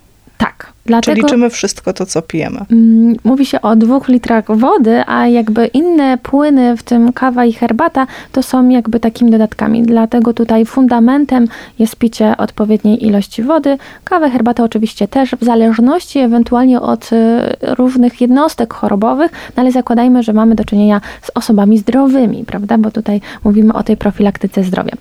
Dlatego, 0.88 1.16
Czy 1.16 1.23
liczymy 1.23 1.50
wszystko 1.50 1.92
to, 1.92 2.07
co 2.07 2.23
pijemy? 2.23 2.61
Mm, 2.71 3.16
mówi 3.25 3.47
się 3.47 3.61
o 3.61 3.76
dwóch 3.76 4.09
litrach 4.09 4.45
wody, 4.57 5.02
a 5.07 5.26
jakby 5.26 5.66
inne 5.66 6.18
płyny, 6.18 6.76
w 6.76 6.83
tym 6.83 7.12
kawa 7.12 7.45
i 7.45 7.52
herbata, 7.52 8.07
to 8.33 8.42
są 8.42 8.68
jakby 8.68 9.00
takimi 9.00 9.30
dodatkami. 9.30 9.83
Dlatego 9.83 10.35
tutaj 10.35 10.64
fundamentem 10.66 11.49
jest 11.78 11.97
picie 11.97 12.37
odpowiedniej 12.37 13.07
ilości 13.07 13.42
wody. 13.42 13.78
Kawę, 14.04 14.30
herbata 14.30 14.64
oczywiście 14.64 15.09
też, 15.09 15.30
w 15.40 15.45
zależności 15.45 16.18
ewentualnie 16.18 16.80
od 16.80 17.12
y, 17.12 17.16
różnych 17.62 18.21
jednostek 18.21 18.75
chorobowych, 18.75 19.33
no 19.57 19.61
ale 19.61 19.73
zakładajmy, 19.73 20.23
że 20.23 20.33
mamy 20.33 20.54
do 20.54 20.64
czynienia 20.64 21.00
z 21.23 21.30
osobami 21.35 21.78
zdrowymi, 21.78 22.45
prawda? 22.45 22.78
Bo 22.78 22.90
tutaj 22.90 23.21
mówimy 23.45 23.73
o 23.73 23.83
tej 23.83 23.97
profilaktyce 23.97 24.64
zdrowia. 24.64 24.92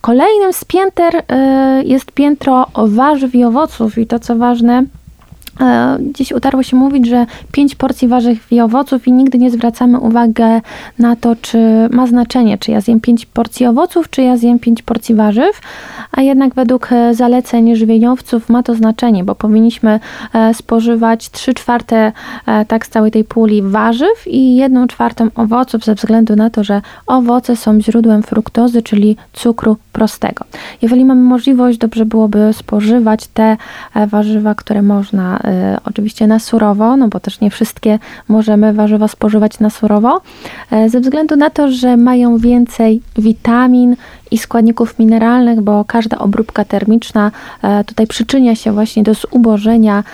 Kolejnym 0.00 0.52
z 0.52 0.64
pięter 0.64 1.16
y, 1.16 1.22
jest 1.84 2.12
piętro 2.12 2.66
warzyw 2.76 3.34
i 3.34 3.44
owoców 3.44 3.98
i 3.98 4.06
to 4.06 4.18
co 4.18 4.36
ważne, 4.36 4.84
dziś 6.14 6.32
utarło 6.32 6.62
się 6.62 6.76
mówić, 6.76 7.06
że 7.06 7.26
pięć 7.52 7.74
porcji 7.74 8.08
warzyw 8.08 8.52
i 8.52 8.60
owoców 8.60 9.06
i 9.06 9.12
nigdy 9.12 9.38
nie 9.38 9.50
zwracamy 9.50 10.00
uwagi 10.00 10.34
na 10.98 11.16
to, 11.16 11.36
czy 11.36 11.58
ma 11.90 12.06
znaczenie, 12.06 12.58
czy 12.58 12.70
ja 12.70 12.80
zjem 12.80 13.00
pięć 13.00 13.26
porcji 13.26 13.66
owoców, 13.66 14.10
czy 14.10 14.22
ja 14.22 14.36
zjem 14.36 14.58
pięć 14.58 14.82
porcji 14.82 15.14
warzyw, 15.14 15.60
a 16.12 16.22
jednak 16.22 16.54
według 16.54 16.92
e, 16.92 17.14
zaleceń 17.14 17.76
żywieniowców 17.76 18.48
ma 18.48 18.62
to 18.62 18.74
znaczenie, 18.74 19.24
bo 19.24 19.34
powinniśmy 19.34 20.00
e, 20.34 20.54
spożywać 20.54 21.30
trzy 21.30 21.54
czwarte 21.54 22.12
tak 22.68 22.86
z 22.86 22.88
całej 22.88 23.10
tej 23.10 23.24
puli 23.24 23.62
warzyw 23.62 24.26
i 24.26 24.56
jedną 24.56 24.86
czwartą 24.86 25.28
owoców 25.34 25.84
ze 25.84 25.94
względu 25.94 26.36
na 26.36 26.50
to, 26.50 26.64
że 26.64 26.82
owoce 27.06 27.56
są 27.56 27.80
źródłem 27.80 28.22
fruktozy, 28.22 28.82
czyli 28.82 29.16
cukru 29.32 29.76
prostego. 29.92 30.44
Jeżeli 30.82 31.04
mamy 31.04 31.22
możliwość, 31.22 31.78
dobrze 31.78 32.06
byłoby 32.06 32.52
spożywać 32.52 33.26
te 33.26 33.56
warzywa, 34.06 34.54
które 34.54 34.82
można 34.82 35.40
oczywiście 35.84 36.26
na 36.26 36.38
surowo, 36.38 36.96
no 36.96 37.08
bo 37.08 37.20
też 37.20 37.40
nie 37.40 37.50
wszystkie 37.50 37.98
możemy 38.28 38.72
warzywa 38.72 39.08
spożywać 39.08 39.60
na 39.60 39.70
surowo, 39.70 40.20
y, 40.72 40.90
ze 40.90 41.00
względu 41.00 41.36
na 41.36 41.50
to, 41.50 41.70
że 41.70 41.96
mają 41.96 42.38
więcej 42.38 43.02
witamin 43.18 43.96
i 44.30 44.38
składników 44.38 44.98
mineralnych, 44.98 45.60
bo 45.60 45.84
każda 45.84 46.18
obróbka 46.18 46.64
termiczna 46.64 47.30
y, 47.80 47.84
tutaj 47.84 48.06
przyczynia 48.06 48.54
się 48.54 48.72
właśnie 48.72 49.02
do 49.02 49.14
zubożenia 49.14 50.04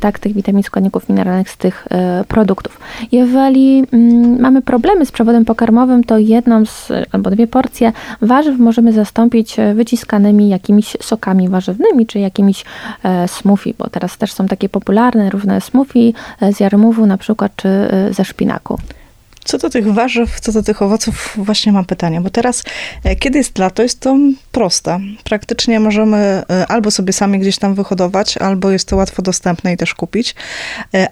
tak, 0.00 0.18
tych 0.18 0.32
witamin, 0.32 0.62
składników 0.62 1.08
mineralnych 1.08 1.50
z 1.50 1.56
tych 1.56 1.88
produktów. 2.28 2.80
Jeżeli 3.12 3.84
mm, 3.92 4.40
mamy 4.40 4.62
problemy 4.62 5.06
z 5.06 5.12
przewodem 5.12 5.44
pokarmowym, 5.44 6.04
to 6.04 6.18
jedną 6.18 6.66
z, 6.66 6.92
albo 7.12 7.30
dwie 7.30 7.46
porcje 7.46 7.92
warzyw 8.22 8.58
możemy 8.58 8.92
zastąpić 8.92 9.56
wyciskanymi 9.74 10.48
jakimiś 10.48 10.96
sokami 11.00 11.48
warzywnymi, 11.48 12.06
czy 12.06 12.18
jakimiś 12.18 12.64
smoothie, 13.26 13.74
bo 13.78 13.90
teraz 13.90 14.18
też 14.18 14.32
są 14.32 14.46
takie 14.46 14.68
popularne, 14.68 15.30
różne 15.30 15.60
smoothie 15.60 16.12
e, 16.40 16.52
z 16.52 16.60
jarmużu 16.60 17.06
na 17.06 17.18
przykład, 17.18 17.52
czy 17.56 17.68
e, 17.68 18.14
ze 18.14 18.24
szpinaku. 18.24 18.78
Co 19.48 19.58
do 19.58 19.70
tych 19.70 19.92
warzyw, 19.92 20.40
co 20.40 20.52
do 20.52 20.62
tych 20.62 20.82
owoców, 20.82 21.34
właśnie 21.36 21.72
mam 21.72 21.84
pytanie, 21.84 22.20
bo 22.20 22.30
teraz, 22.30 22.64
e, 23.04 23.16
kiedy 23.16 23.38
jest 23.38 23.58
lato, 23.58 23.82
jest 23.82 24.00
to 24.00 24.16
proste. 24.52 25.00
Praktycznie 25.24 25.80
możemy 25.80 26.42
albo 26.68 26.90
sobie 26.90 27.12
sami 27.12 27.38
gdzieś 27.38 27.58
tam 27.58 27.74
wyhodować, 27.74 28.38
albo 28.38 28.70
jest 28.70 28.88
to 28.88 28.96
łatwo 28.96 29.22
dostępne 29.22 29.72
i 29.72 29.76
też 29.76 29.94
kupić. 29.94 30.34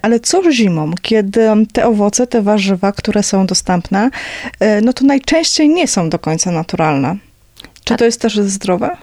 Ale 0.01 0.19
co 0.19 0.51
zimą, 0.51 0.91
kiedy 1.01 1.47
te 1.73 1.87
owoce, 1.87 2.27
te 2.27 2.41
warzywa, 2.41 2.91
które 2.91 3.23
są 3.23 3.45
dostępne, 3.45 4.09
no 4.81 4.93
to 4.93 5.05
najczęściej 5.05 5.69
nie 5.69 5.87
są 5.87 6.09
do 6.09 6.19
końca 6.19 6.51
naturalne. 6.51 7.15
Czy 7.83 7.95
to 7.95 8.05
jest 8.05 8.21
też 8.21 8.39
zdrowe? 8.39 8.97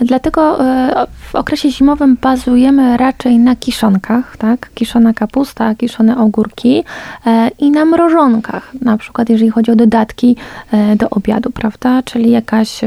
Dlatego 0.00 0.64
e, 0.64 1.06
w 1.20 1.34
okresie 1.34 1.70
zimowym 1.70 2.16
bazujemy 2.20 2.96
raczej 2.96 3.38
na 3.38 3.56
kiszonkach, 3.56 4.36
tak? 4.36 4.70
Kiszona 4.74 5.14
kapusta, 5.14 5.74
kiszone 5.74 6.18
ogórki 6.18 6.84
e, 7.26 7.48
i 7.58 7.70
na 7.70 7.84
mrożonkach, 7.84 8.72
na 8.80 8.96
przykład 8.96 9.28
jeżeli 9.30 9.50
chodzi 9.50 9.70
o 9.70 9.76
dodatki 9.76 10.36
e, 10.72 10.96
do 10.96 11.10
obiadu, 11.10 11.50
prawda? 11.50 12.02
Czyli 12.02 12.30
jakaś, 12.30 12.80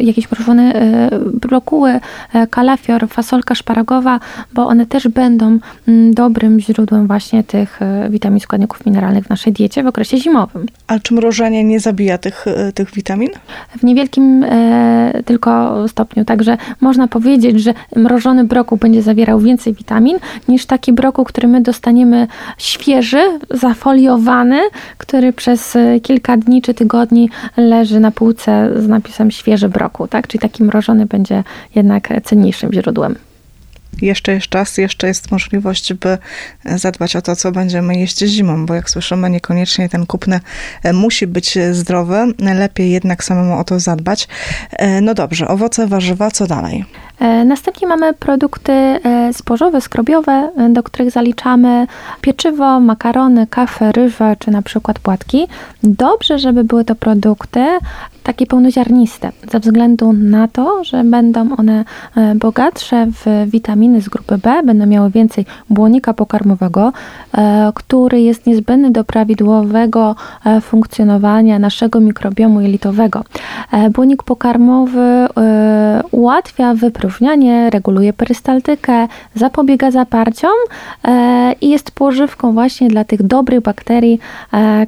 jakieś 0.00 0.30
mrożone 0.30 0.72
brokuły, 1.32 2.00
kalafior, 2.50 3.08
fasolka 3.08 3.54
szparagowa, 3.54 4.20
bo 4.52 4.66
one 4.66 4.86
też 4.86 5.08
będą 5.08 5.58
dobrym 6.10 6.60
źródłem 6.60 7.06
właśnie 7.06 7.44
tych 7.44 7.80
witamin, 8.10 8.40
składników 8.40 8.86
mineralnych 8.86 9.24
w 9.24 9.30
naszej 9.30 9.52
diecie 9.52 9.82
w 9.82 9.86
okresie 9.86 10.18
zimowym. 10.18 10.66
A 10.86 10.98
czy 10.98 11.14
mrożenie 11.14 11.64
nie 11.64 11.80
zabija 11.80 12.18
tych, 12.18 12.44
tych 12.74 12.92
witamin? 12.92 13.28
W 13.78 13.82
niewielkim 13.82 14.44
tylko 15.24 15.84
stopniu, 15.88 16.24
także 16.24 16.45
Także 16.46 16.64
można 16.80 17.08
powiedzieć, 17.08 17.60
że 17.60 17.74
mrożony 17.96 18.44
brokuł 18.44 18.78
będzie 18.78 19.02
zawierał 19.02 19.40
więcej 19.40 19.74
witamin 19.74 20.18
niż 20.48 20.66
taki 20.66 20.92
brokuł, 20.92 21.24
który 21.24 21.48
my 21.48 21.60
dostaniemy 21.60 22.26
świeży, 22.58 23.38
zafoliowany, 23.50 24.60
który 24.98 25.32
przez 25.32 25.76
e, 25.76 26.00
kilka 26.00 26.36
dni 26.36 26.62
czy 26.62 26.74
tygodni 26.74 27.30
leży 27.56 28.00
na 28.00 28.10
półce 28.10 28.70
z 28.82 28.88
napisem 28.88 29.30
świeży 29.30 29.68
brokuł, 29.68 30.08
tak? 30.08 30.28
Czyli 30.28 30.40
taki 30.40 30.64
mrożony 30.64 31.06
będzie 31.06 31.44
jednak 31.74 32.08
cenniejszym 32.24 32.72
źródłem 32.72 33.25
jeszcze 34.02 34.32
jest 34.32 34.48
czas, 34.48 34.78
jeszcze 34.78 35.06
jest 35.06 35.30
możliwość, 35.30 35.94
by 35.94 36.18
zadbać 36.64 37.16
o 37.16 37.22
to, 37.22 37.36
co 37.36 37.52
będziemy 37.52 37.98
jeść 37.98 38.18
zimą, 38.18 38.66
bo 38.66 38.74
jak 38.74 38.90
słyszymy, 38.90 39.30
niekoniecznie 39.30 39.88
ten 39.88 40.06
kupny 40.06 40.40
e, 40.82 40.92
musi 40.92 41.26
być 41.26 41.58
zdrowy, 41.72 42.26
lepiej 42.38 42.90
jednak 42.90 43.24
samemu 43.24 43.58
o 43.58 43.64
to 43.64 43.80
zadbać. 43.80 44.28
E, 44.72 45.00
no 45.00 45.14
dobrze, 45.14 45.48
owoce, 45.48 45.86
warzywa, 45.86 46.30
co 46.30 46.46
dalej? 46.46 46.84
Następnie 47.46 47.88
mamy 47.88 48.14
produkty 48.14 48.72
zbożowe, 49.30 49.80
skrobiowe, 49.80 50.50
do 50.70 50.82
których 50.82 51.10
zaliczamy 51.10 51.86
pieczywo, 52.20 52.80
makarony, 52.80 53.46
kawę, 53.46 53.92
ryżę 53.92 54.36
czy 54.38 54.50
na 54.50 54.62
przykład 54.62 54.98
płatki. 54.98 55.48
Dobrze, 55.82 56.38
żeby 56.38 56.64
były 56.64 56.84
to 56.84 56.94
produkty 56.94 57.66
takie 58.26 58.46
pełnoziarniste, 58.46 59.32
ze 59.52 59.60
względu 59.60 60.12
na 60.12 60.48
to, 60.48 60.84
że 60.84 61.04
będą 61.04 61.56
one 61.56 61.84
e, 62.16 62.34
bogatsze 62.34 63.06
w 63.06 63.50
witaminy 63.50 64.00
z 64.00 64.08
grupy 64.08 64.38
B, 64.38 64.62
będą 64.64 64.86
miały 64.86 65.10
więcej 65.10 65.46
błonnika 65.70 66.14
pokarmowego, 66.14 66.92
e, 67.34 67.72
który 67.74 68.20
jest 68.20 68.46
niezbędny 68.46 68.90
do 68.90 69.04
prawidłowego 69.04 70.16
e, 70.44 70.60
funkcjonowania 70.60 71.58
naszego 71.58 72.00
mikrobiomu 72.00 72.60
jelitowego. 72.60 73.24
Błonik 73.92 74.22
pokarmowy 74.22 75.28
ułatwia 76.10 76.74
wypróżnianie, 77.06 77.70
reguluje 77.70 78.12
perystaltykę, 78.12 79.08
zapobiega 79.34 79.90
zaparciom 79.90 80.50
i 81.60 81.70
jest 81.70 81.90
pożywką 81.90 82.52
właśnie 82.52 82.88
dla 82.88 83.04
tych 83.04 83.22
dobrych 83.22 83.60
bakterii, 83.60 84.20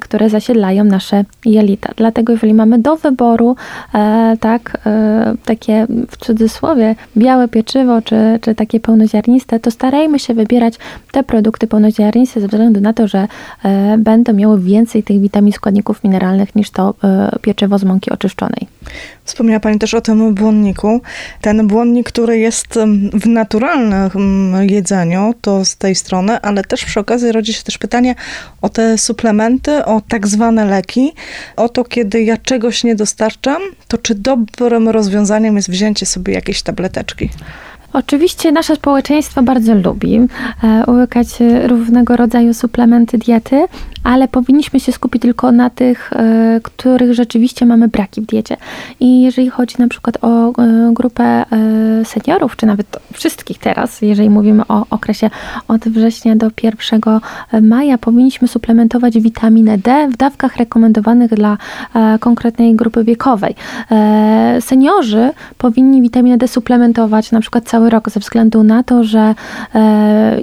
które 0.01 0.29
zasiedlają 0.29 0.83
nasze 0.83 1.25
jelita. 1.45 1.89
Dlatego 1.95 2.33
jeżeli 2.33 2.53
mamy 2.53 2.79
do 2.79 2.95
wyboru 2.95 3.55
e, 3.93 4.37
tak, 4.39 4.77
e, 4.85 5.35
takie 5.45 5.87
w 6.09 6.17
cudzysłowie 6.17 6.95
białe 7.17 7.47
pieczywo, 7.47 8.01
czy, 8.01 8.39
czy 8.41 8.55
takie 8.55 8.79
pełnoziarniste, 8.79 9.59
to 9.59 9.71
starajmy 9.71 10.19
się 10.19 10.33
wybierać 10.33 10.73
te 11.11 11.23
produkty 11.23 11.67
pełnoziarniste 11.67 12.41
ze 12.41 12.47
względu 12.47 12.81
na 12.81 12.93
to, 12.93 13.07
że 13.07 13.27
e, 13.63 13.97
będą 13.97 14.33
miały 14.33 14.59
więcej 14.59 15.03
tych 15.03 15.21
witamin, 15.21 15.53
składników 15.53 16.03
mineralnych 16.03 16.55
niż 16.55 16.69
to 16.69 16.93
pieczywo 17.41 17.77
z 17.77 17.83
mąki 17.83 18.11
oczyszczonej. 18.11 18.67
Wspomniała 19.23 19.59
Pani 19.59 19.79
też 19.79 19.93
o 19.93 20.01
tym 20.01 20.33
błonniku. 20.33 21.01
Ten 21.41 21.67
błonnik, 21.67 22.08
który 22.09 22.39
jest 22.39 22.79
w 23.13 23.27
naturalnym 23.27 24.53
jedzeniu, 24.69 25.33
to 25.41 25.65
z 25.65 25.75
tej 25.75 25.95
strony, 25.95 26.41
ale 26.41 26.63
też 26.63 26.85
przy 26.85 26.99
okazji 26.99 27.31
rodzi 27.31 27.53
się 27.53 27.63
też 27.63 27.77
pytanie 27.77 28.15
o 28.61 28.69
te 28.69 28.97
suplementy, 28.97 29.85
o 29.85 30.01
tak 30.01 30.27
zwane 30.27 30.65
leki, 30.65 31.13
o 31.55 31.69
to, 31.69 31.83
kiedy 31.83 32.23
ja 32.23 32.37
czegoś 32.37 32.83
nie 32.83 32.95
dostarczam, 32.95 33.61
to 33.87 33.97
czy 33.97 34.15
dobrym 34.15 34.89
rozwiązaniem 34.89 35.55
jest 35.55 35.69
wzięcie 35.69 36.05
sobie 36.05 36.33
jakiejś 36.33 36.61
tableteczki? 36.61 37.29
Oczywiście 37.93 38.51
nasze 38.51 38.75
społeczeństwo 38.75 39.43
bardzo 39.43 39.75
lubi 39.75 40.15
e, 40.63 40.91
łykać 40.91 41.27
różnego 41.63 42.15
rodzaju 42.15 42.53
suplementy 42.53 43.17
diety, 43.17 43.65
ale 44.03 44.27
powinniśmy 44.27 44.79
się 44.79 44.91
skupić 44.91 45.21
tylko 45.21 45.51
na 45.51 45.69
tych, 45.69 46.13
e, 46.13 46.59
których 46.63 47.13
rzeczywiście 47.13 47.65
mamy 47.65 47.87
braki 47.87 48.21
w 48.21 48.25
diecie. 48.25 48.57
I 48.99 49.21
jeżeli 49.21 49.49
chodzi 49.49 49.75
na 49.79 49.87
przykład 49.87 50.17
o 50.21 50.49
e, 50.49 50.53
grupę 50.93 51.45
seniorów, 52.03 52.55
czy 52.55 52.65
nawet 52.65 52.99
wszystkich 53.13 53.57
teraz, 53.57 54.01
jeżeli 54.01 54.29
mówimy 54.29 54.63
o 54.67 54.85
okresie 54.89 55.29
od 55.67 55.81
września 55.81 56.35
do 56.35 56.47
1 56.63 57.01
maja, 57.61 57.97
powinniśmy 57.97 58.47
suplementować 58.47 59.19
witaminę 59.19 59.77
D 59.77 60.07
w 60.13 60.17
dawkach 60.17 60.55
rekomendowanych 60.55 61.33
dla 61.33 61.57
konkretnej 62.19 62.75
grupy 62.75 63.03
wiekowej. 63.03 63.55
Seniorzy 64.59 65.31
powinni 65.57 66.01
witaminę 66.01 66.37
D 66.37 66.47
suplementować 66.47 67.31
na 67.31 67.39
przykład 67.39 67.63
cały 67.63 67.78
cały 67.79 67.89
rok 67.89 68.09
ze 68.09 68.19
względu 68.19 68.63
na 68.63 68.83
to, 68.83 69.03
że 69.03 69.35
e, 69.75 70.39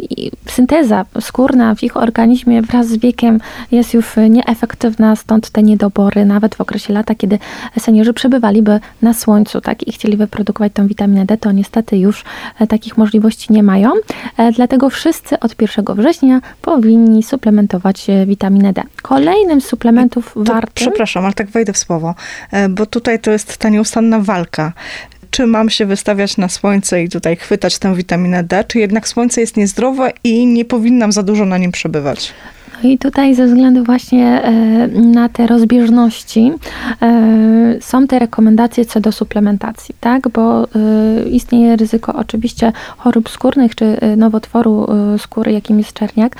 synteza 0.46 1.04
skórna 1.20 1.74
w 1.74 1.82
ich 1.82 1.96
organizmie 1.96 2.62
wraz 2.62 2.88
z 2.88 2.96
wiekiem 2.96 3.40
jest 3.72 3.94
już 3.94 4.14
nieefektywna, 4.30 5.16
stąd 5.16 5.50
te 5.50 5.62
niedobory 5.62 6.24
nawet 6.24 6.54
w 6.54 6.60
okresie 6.60 6.92
lata, 6.92 7.14
kiedy 7.14 7.38
seniorzy 7.78 8.12
przebywaliby 8.12 8.80
na 9.02 9.14
słońcu 9.14 9.60
tak, 9.60 9.88
i 9.88 9.92
chcieli 9.92 10.16
wyprodukować 10.16 10.72
tą 10.72 10.86
witaminę 10.86 11.26
D, 11.26 11.36
to 11.36 11.52
niestety 11.52 11.98
już 11.98 12.24
e, 12.60 12.66
takich 12.66 12.98
możliwości 12.98 13.52
nie 13.52 13.62
mają. 13.62 13.90
E, 14.36 14.52
dlatego 14.52 14.90
wszyscy 14.90 15.40
od 15.40 15.62
1 15.62 15.84
września 15.94 16.40
powinni 16.62 17.22
suplementować 17.22 18.06
witaminę 18.26 18.72
D. 18.72 18.82
Kolejnym 19.02 19.60
z 19.60 19.66
suplementów 19.66 20.32
wartym... 20.36 20.72
Przepraszam, 20.74 21.24
ale 21.24 21.34
tak 21.34 21.50
wejdę 21.50 21.72
w 21.72 21.78
słowo, 21.78 22.14
bo 22.70 22.86
tutaj 22.86 23.20
to 23.20 23.30
jest 23.30 23.56
ta 23.56 23.68
nieustanna 23.68 24.20
walka 24.20 24.72
czy 25.30 25.46
mam 25.46 25.70
się 25.70 25.86
wystawiać 25.86 26.36
na 26.36 26.48
słońce 26.48 27.02
i 27.02 27.08
tutaj 27.08 27.36
chwytać 27.36 27.78
tę 27.78 27.94
witaminę 27.94 28.44
D, 28.44 28.64
czy 28.68 28.78
jednak 28.78 29.08
słońce 29.08 29.40
jest 29.40 29.56
niezdrowe 29.56 30.12
i 30.24 30.46
nie 30.46 30.64
powinnam 30.64 31.12
za 31.12 31.22
dużo 31.22 31.44
na 31.44 31.58
nim 31.58 31.72
przebywać? 31.72 32.32
No 32.82 32.88
i 32.88 32.98
tutaj 32.98 33.34
ze 33.34 33.46
względu 33.46 33.84
właśnie 33.84 34.42
e, 34.42 34.88
na 34.88 35.28
te 35.28 35.46
rozbieżności 35.46 36.52
e, 37.02 37.76
są 37.80 38.06
te 38.06 38.18
rekomendacje 38.18 38.84
co 38.84 39.00
do 39.00 39.12
suplementacji, 39.12 39.94
tak? 40.00 40.28
Bo 40.28 40.64
e, 40.64 40.68
istnieje 41.28 41.76
ryzyko 41.76 42.14
oczywiście 42.14 42.72
chorób 42.96 43.28
skórnych 43.28 43.74
czy 43.74 43.96
nowotworu 44.16 44.86
skóry, 45.18 45.52
jakim 45.52 45.78
jest 45.78 45.92
czerniak. 45.92 46.36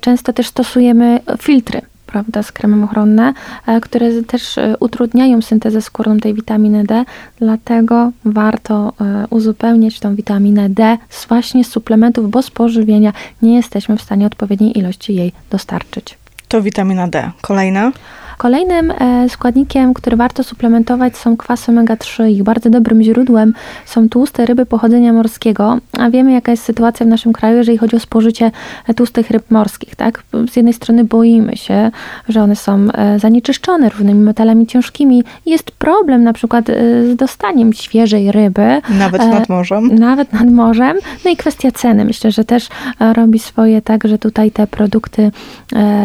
Często 0.00 0.32
też 0.32 0.46
stosujemy 0.46 1.20
filtry 1.38 1.80
prawda, 2.08 2.42
z 2.42 2.52
kremem 2.52 2.84
ochronne, 2.84 3.34
e, 3.66 3.80
które 3.80 4.22
też 4.22 4.58
e, 4.58 4.74
utrudniają 4.80 5.42
syntezę 5.42 5.82
skórną 5.82 6.18
tej 6.18 6.34
witaminy 6.34 6.84
D, 6.84 7.04
dlatego 7.38 8.10
warto 8.24 8.92
e, 9.00 9.26
uzupełniać 9.30 10.00
tą 10.00 10.14
witaminę 10.14 10.68
D 10.70 10.98
z 11.08 11.26
właśnie 11.26 11.64
suplementów, 11.64 12.30
bo 12.30 12.42
z 12.42 12.50
pożywienia 12.50 13.12
nie 13.42 13.56
jesteśmy 13.56 13.96
w 13.96 14.02
stanie 14.02 14.26
odpowiedniej 14.26 14.78
ilości 14.78 15.14
jej 15.14 15.32
dostarczyć. 15.50 16.18
To 16.48 16.62
witamina 16.62 17.08
D. 17.08 17.30
Kolejna? 17.40 17.92
Kolejnym 18.38 18.90
e, 18.90 19.28
składnikiem, 19.28 19.94
który 19.94 20.16
warto 20.16 20.44
suplementować 20.44 21.16
są 21.16 21.36
kwasy 21.36 21.72
omega-3. 21.72 22.28
Ich 22.28 22.42
bardzo 22.42 22.70
dobrym 22.70 23.02
źródłem 23.02 23.54
są 23.86 24.08
tłuste 24.08 24.46
ryby 24.46 24.66
pochodzenia 24.66 25.12
morskiego, 25.12 25.78
a 25.98 26.10
wiemy 26.10 26.32
jaka 26.32 26.50
jest 26.50 26.64
sytuacja 26.64 27.06
w 27.06 27.08
naszym 27.08 27.32
kraju, 27.32 27.56
jeżeli 27.56 27.78
chodzi 27.78 27.96
o 27.96 28.00
spożycie 28.00 28.50
e, 28.88 28.94
tłustych 28.94 29.30
ryb 29.30 29.50
morskich. 29.50 29.96
Tak? 29.96 30.22
Z 30.50 30.56
jednej 30.56 30.74
strony 30.74 31.04
boimy 31.04 31.56
się, 31.56 31.90
że 32.28 32.42
one 32.42 32.56
są 32.56 32.88
e, 32.94 33.18
zanieczyszczone 33.18 33.88
różnymi 33.88 34.20
metalami 34.20 34.66
ciężkimi. 34.66 35.22
Jest 35.46 35.70
problem 35.70 36.24
na 36.24 36.32
przykład 36.32 36.66
z 37.12 37.16
dostaniem 37.16 37.72
świeżej 37.72 38.32
ryby. 38.32 38.80
Nawet 38.98 39.22
nad 39.22 39.48
morzem. 39.48 39.94
Nawet 39.94 40.32
nad 40.32 40.50
morzem. 40.50 40.96
No 41.24 41.30
i 41.30 41.36
kwestia 41.36 41.70
ceny. 41.70 42.04
Myślę, 42.04 42.30
że 42.32 42.44
też 42.44 42.68
robi 43.14 43.38
swoje 43.38 43.82
tak, 43.82 44.08
że 44.08 44.18
tutaj 44.18 44.50
te 44.50 44.66
produkty 44.66 45.30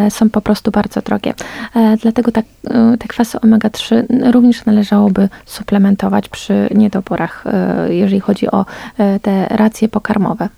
są 0.10 0.30
po 0.30 0.41
prostu 0.41 0.72
bardzo 0.72 1.02
drogie. 1.02 1.34
Dlatego 2.02 2.22
Dlatego 2.23 2.31
tak, 2.31 2.75
e, 2.75 2.97
te 2.97 3.07
kwasy 3.07 3.38
omega-3 3.38 4.03
również 4.31 4.65
należałoby 4.65 5.29
suplementować 5.45 6.29
przy 6.29 6.69
niedoborach, 6.75 7.43
e, 7.47 7.93
jeżeli 7.93 8.19
chodzi 8.19 8.51
o 8.51 8.65
e, 8.97 9.19
te 9.19 9.47
racje 9.49 9.89
pokarmowe. 9.89 10.49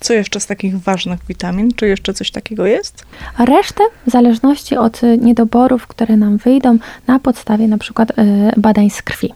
Co 0.00 0.12
jeszcze 0.12 0.40
z 0.40 0.46
takich 0.46 0.80
ważnych 0.80 1.20
witamin? 1.28 1.74
Czy 1.76 1.86
jeszcze 1.86 2.14
coś 2.14 2.30
takiego 2.30 2.66
jest? 2.66 3.06
A 3.36 3.44
resztę, 3.44 3.84
w 4.06 4.10
zależności 4.10 4.76
od 4.76 5.00
niedoborów, 5.18 5.86
które 5.86 6.16
nam 6.16 6.36
wyjdą 6.36 6.78
na 7.06 7.18
podstawie 7.18 7.68
na 7.68 7.78
przykład 7.78 8.12
badań 8.56 8.90
z 8.90 9.02
krwi. 9.02 9.32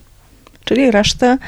Czyli 0.64 0.90
resztę 0.90 1.38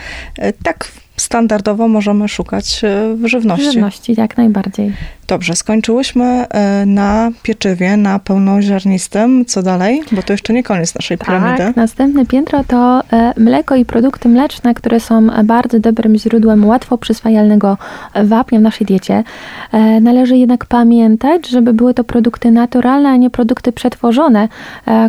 tak 0.62 0.88
standardowo 1.16 1.88
możemy 1.88 2.28
szukać 2.28 2.80
w 3.16 3.26
żywności. 3.26 3.68
W 3.68 3.72
żywności, 3.72 4.14
jak 4.18 4.36
najbardziej. 4.36 4.92
Dobrze, 5.28 5.56
skończyłyśmy 5.56 6.24
e, 6.24 6.86
na 6.86 7.30
pieczywie, 7.42 7.96
na 7.96 8.18
pełnoziarnistym. 8.18 9.44
Co 9.44 9.62
dalej? 9.62 10.02
Bo 10.12 10.22
to 10.22 10.32
jeszcze 10.32 10.52
nie 10.52 10.62
koniec 10.62 10.94
naszej 10.94 11.18
piramidy. 11.18 11.58
Tak, 11.58 11.76
następne 11.76 12.26
piętro 12.26 12.64
to 12.64 13.02
e, 13.12 13.32
mleko 13.36 13.76
i 13.76 13.84
produkty 13.84 14.28
mleczne, 14.28 14.74
które 14.74 15.00
są 15.00 15.26
bardzo 15.44 15.80
dobrym 15.80 16.16
źródłem 16.16 16.64
łatwo 16.64 16.98
przyswajalnego 16.98 17.76
wapnia 18.24 18.58
w 18.58 18.62
naszej 18.62 18.86
diecie. 18.86 19.24
E, 19.72 20.00
należy 20.00 20.36
jednak 20.36 20.64
pamiętać, 20.64 21.48
żeby 21.48 21.72
były 21.72 21.94
to 21.94 22.04
produkty 22.04 22.50
naturalne, 22.50 23.08
a 23.08 23.16
nie 23.16 23.30
produkty 23.30 23.72
przetworzone, 23.72 24.48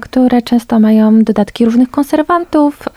które 0.01 0.41
często 0.41 0.79
mają 0.79 1.23
dodatki 1.23 1.65
różnych 1.65 1.91
konserwantów, 1.91 2.89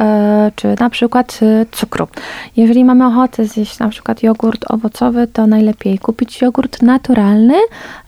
czy 0.56 0.74
na 0.80 0.90
przykład 0.90 1.40
cukru. 1.72 2.08
Jeżeli 2.56 2.84
mamy 2.84 3.06
ochotę 3.06 3.44
zjeść 3.44 3.78
na 3.78 3.88
przykład 3.88 4.22
jogurt 4.22 4.64
owocowy, 4.70 5.26
to 5.26 5.46
najlepiej 5.46 5.98
kupić 5.98 6.42
jogurt 6.42 6.82
naturalny, 6.82 7.11
naturalny 7.12 7.54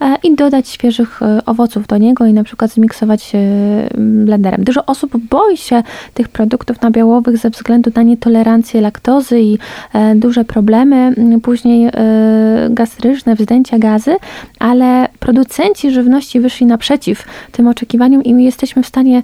e, 0.00 0.16
i 0.22 0.34
dodać 0.34 0.68
świeżych 0.68 1.22
e, 1.22 1.44
owoców 1.46 1.86
do 1.86 1.98
niego 1.98 2.26
i 2.26 2.32
na 2.32 2.44
przykład 2.44 2.70
zmiksować 2.70 3.32
blenderem. 3.98 4.64
Dużo 4.64 4.86
osób 4.86 5.16
boi 5.16 5.56
się 5.56 5.82
tych 6.14 6.28
produktów 6.28 6.82
nabiałowych 6.82 7.36
ze 7.38 7.50
względu 7.50 7.90
na 7.94 8.02
nietolerancję 8.02 8.80
laktozy 8.80 9.40
i 9.40 9.58
e, 9.92 10.14
duże 10.14 10.44
problemy, 10.44 11.14
później 11.42 11.90
gastryczne, 12.70 13.34
wzdęcia 13.34 13.78
gazy, 13.78 14.16
ale 14.58 15.08
producenci 15.18 15.90
żywności 15.90 16.40
wyszli 16.40 16.66
naprzeciw 16.66 17.24
tym 17.52 17.68
oczekiwaniom 17.68 18.24
i 18.24 18.44
jesteśmy 18.44 18.82
w 18.82 18.86
stanie 18.86 19.22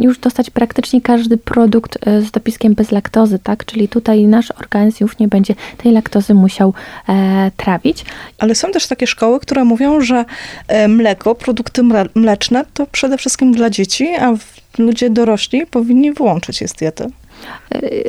już 0.00 0.18
dostać 0.18 0.50
praktycznie 0.50 1.00
każdy 1.00 1.36
produkt 1.36 1.98
z 2.20 2.30
dopiskiem 2.30 2.74
bez 2.74 2.90
laktozy, 2.90 3.38
tak? 3.38 3.64
Czyli 3.64 3.88
tutaj 3.88 4.26
nasz 4.26 4.50
organizm 4.50 5.04
już 5.04 5.18
nie 5.18 5.28
będzie 5.28 5.54
tej 5.78 5.92
laktozy 5.92 6.34
musiał 6.34 6.74
e, 7.08 7.50
trawić. 7.56 8.04
Ale 8.38 8.54
są 8.54 8.72
też 8.72 8.86
takie 8.86 9.06
szkoły, 9.14 9.40
które 9.40 9.64
mówią, 9.64 10.00
że 10.00 10.24
e, 10.68 10.88
mleko, 10.88 11.34
produkty 11.34 11.82
mleczne 12.14 12.64
to 12.74 12.86
przede 12.86 13.18
wszystkim 13.18 13.52
dla 13.52 13.70
dzieci, 13.70 14.08
a 14.20 14.34
ludzie 14.78 15.10
dorośli 15.10 15.66
powinni 15.66 16.12
wyłączyć 16.12 16.60
je 16.60 16.68
z 16.68 16.72
diety. 16.72 17.06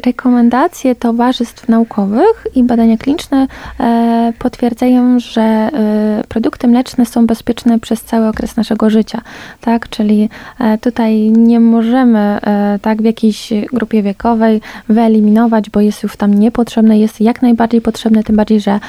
Rekomendacje 0.05 0.95
towarzystw 0.95 1.69
naukowych 1.69 2.47
i 2.55 2.63
badania 2.63 2.97
kliniczne 2.97 3.47
e, 3.79 4.33
potwierdzają, 4.39 5.19
że 5.19 5.41
e, 5.41 6.23
produkty 6.29 6.67
mleczne 6.67 7.05
są 7.05 7.27
bezpieczne 7.27 7.79
przez 7.79 8.03
cały 8.03 8.27
okres 8.27 8.55
naszego 8.55 8.89
życia, 8.89 9.21
tak? 9.61 9.89
Czyli 9.89 10.29
e, 10.59 10.77
tutaj 10.77 11.31
nie 11.31 11.59
możemy 11.59 12.39
tak 12.81 13.01
w 13.01 13.05
jakiejś 13.05 13.53
grupie 13.73 14.03
wiekowej 14.03 14.61
wyeliminować, 14.89 15.69
bo 15.69 15.81
jest 15.81 16.03
już 16.03 16.17
tam 16.17 16.33
niepotrzebne, 16.33 16.99
jest 16.99 17.21
jak 17.21 17.41
najbardziej 17.41 17.81
potrzebne, 17.81 18.23
tym 18.23 18.35
bardziej, 18.35 18.59
że 18.59 18.79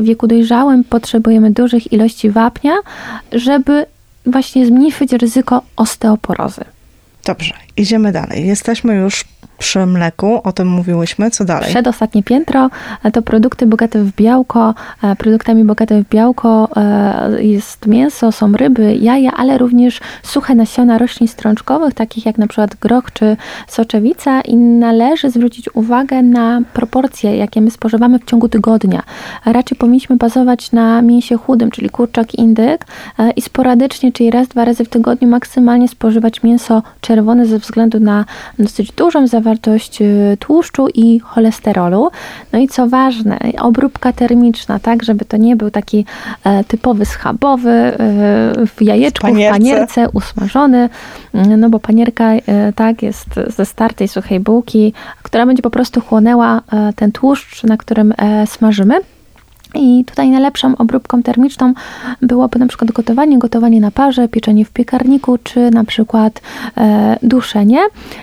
w 0.00 0.04
wieku 0.04 0.26
dojrzałym 0.26 0.84
potrzebujemy 0.84 1.50
dużych 1.50 1.92
ilości 1.92 2.30
wapnia, 2.30 2.74
żeby 3.32 3.86
właśnie 4.26 4.66
zmniejszyć 4.66 5.12
ryzyko 5.12 5.62
osteoporozy. 5.76 6.64
Dobrze, 7.30 7.54
idziemy 7.76 8.12
dalej. 8.12 8.46
Jesteśmy 8.46 8.94
już 8.94 9.24
przy 9.60 9.86
mleku, 9.86 10.40
o 10.44 10.52
tym 10.52 10.68
mówiłyśmy, 10.68 11.30
co 11.30 11.44
dalej? 11.44 11.70
Przedostatnie 11.70 12.22
piętro 12.22 12.70
to 13.12 13.22
produkty 13.22 13.66
bogate 13.66 14.02
w 14.04 14.12
białko. 14.16 14.74
E, 15.02 15.16
produktami 15.16 15.64
bogate 15.64 16.02
w 16.02 16.08
białko 16.08 16.68
e, 16.76 17.42
jest 17.42 17.86
mięso, 17.86 18.32
są 18.32 18.52
ryby, 18.52 18.94
jaja, 18.94 19.32
ale 19.32 19.58
również 19.58 20.00
suche 20.22 20.54
nasiona 20.54 20.98
roślin 20.98 21.28
strączkowych, 21.28 21.94
takich 21.94 22.26
jak 22.26 22.38
na 22.38 22.46
przykład 22.46 22.76
groch 22.76 23.12
czy 23.12 23.36
soczewica 23.68 24.40
i 24.40 24.56
należy 24.56 25.30
zwrócić 25.30 25.74
uwagę 25.74 26.22
na 26.22 26.62
proporcje, 26.72 27.36
jakie 27.36 27.60
my 27.60 27.70
spożywamy 27.70 28.18
w 28.18 28.24
ciągu 28.24 28.48
tygodnia. 28.48 29.02
Raczej 29.44 29.78
powinniśmy 29.78 30.16
bazować 30.16 30.72
na 30.72 31.02
mięsie 31.02 31.36
chudym, 31.36 31.70
czyli 31.70 31.90
kurczak, 31.90 32.34
indyk 32.34 32.86
e, 33.18 33.30
i 33.30 33.42
sporadycznie, 33.42 34.12
czyli 34.12 34.30
raz, 34.30 34.48
dwa 34.48 34.64
razy 34.64 34.84
w 34.84 34.88
tygodniu 34.88 35.28
maksymalnie 35.28 35.88
spożywać 35.88 36.42
mięso 36.42 36.82
czerwone 37.00 37.19
ze 37.46 37.58
względu 37.58 38.00
na 38.00 38.24
dosyć 38.58 38.92
dużą 38.92 39.26
zawartość 39.26 40.02
y, 40.02 40.36
tłuszczu 40.40 40.88
i 40.94 41.20
cholesterolu. 41.20 42.10
No 42.52 42.58
i 42.58 42.68
co 42.68 42.88
ważne, 42.88 43.38
obróbka 43.60 44.12
termiczna, 44.12 44.78
tak, 44.78 45.02
żeby 45.02 45.24
to 45.24 45.36
nie 45.36 45.56
był 45.56 45.70
taki 45.70 46.04
e, 46.44 46.64
typowy 46.64 47.04
schabowy 47.04 47.70
e, 47.70 47.96
w 48.66 48.82
jajeczku, 48.82 49.26
w 49.26 49.30
panierce. 49.30 49.58
w 49.58 49.58
panierce 49.58 50.08
usmażony, 50.12 50.88
no 51.58 51.70
bo 51.70 51.80
panierka 51.80 52.32
e, 52.32 52.72
tak 52.72 53.02
jest 53.02 53.28
ze 53.56 53.66
startej 53.66 54.08
suchej 54.08 54.40
bułki, 54.40 54.92
która 55.22 55.46
będzie 55.46 55.62
po 55.62 55.70
prostu 55.70 56.00
chłonęła 56.00 56.62
ten 56.96 57.12
tłuszcz, 57.12 57.64
na 57.64 57.76
którym 57.76 58.14
smażymy. 58.46 59.00
I 59.74 60.04
tutaj 60.04 60.30
najlepszą 60.30 60.76
obróbką 60.76 61.22
termiczną 61.22 61.74
byłoby 62.22 62.58
na 62.58 62.66
przykład 62.66 62.92
gotowanie, 62.92 63.38
gotowanie 63.38 63.80
na 63.80 63.90
parze, 63.90 64.28
pieczenie 64.28 64.64
w 64.64 64.70
piekarniku, 64.70 65.38
czy 65.38 65.70
na 65.70 65.84
przykład 65.84 66.40
e, 66.76 67.16
duszenie. 67.22 67.80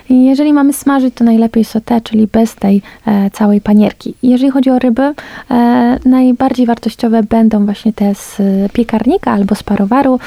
Jeżeli 0.09 0.53
mamy 0.53 0.73
smażyć, 0.73 1.15
to 1.15 1.23
najlepiej 1.23 1.63
sauté, 1.63 2.01
czyli 2.01 2.27
bez 2.27 2.55
tej 2.55 2.81
e, 3.05 3.29
całej 3.29 3.61
panierki. 3.61 4.13
Jeżeli 4.23 4.51
chodzi 4.51 4.69
o 4.69 4.79
ryby, 4.79 5.13
e, 5.51 5.99
najbardziej 6.05 6.65
wartościowe 6.65 7.23
będą 7.23 7.65
właśnie 7.65 7.93
te 7.93 8.15
z 8.15 8.41
piekarnika 8.73 9.31
albo 9.31 9.55
z 9.55 9.63
parowaru. 9.63 10.19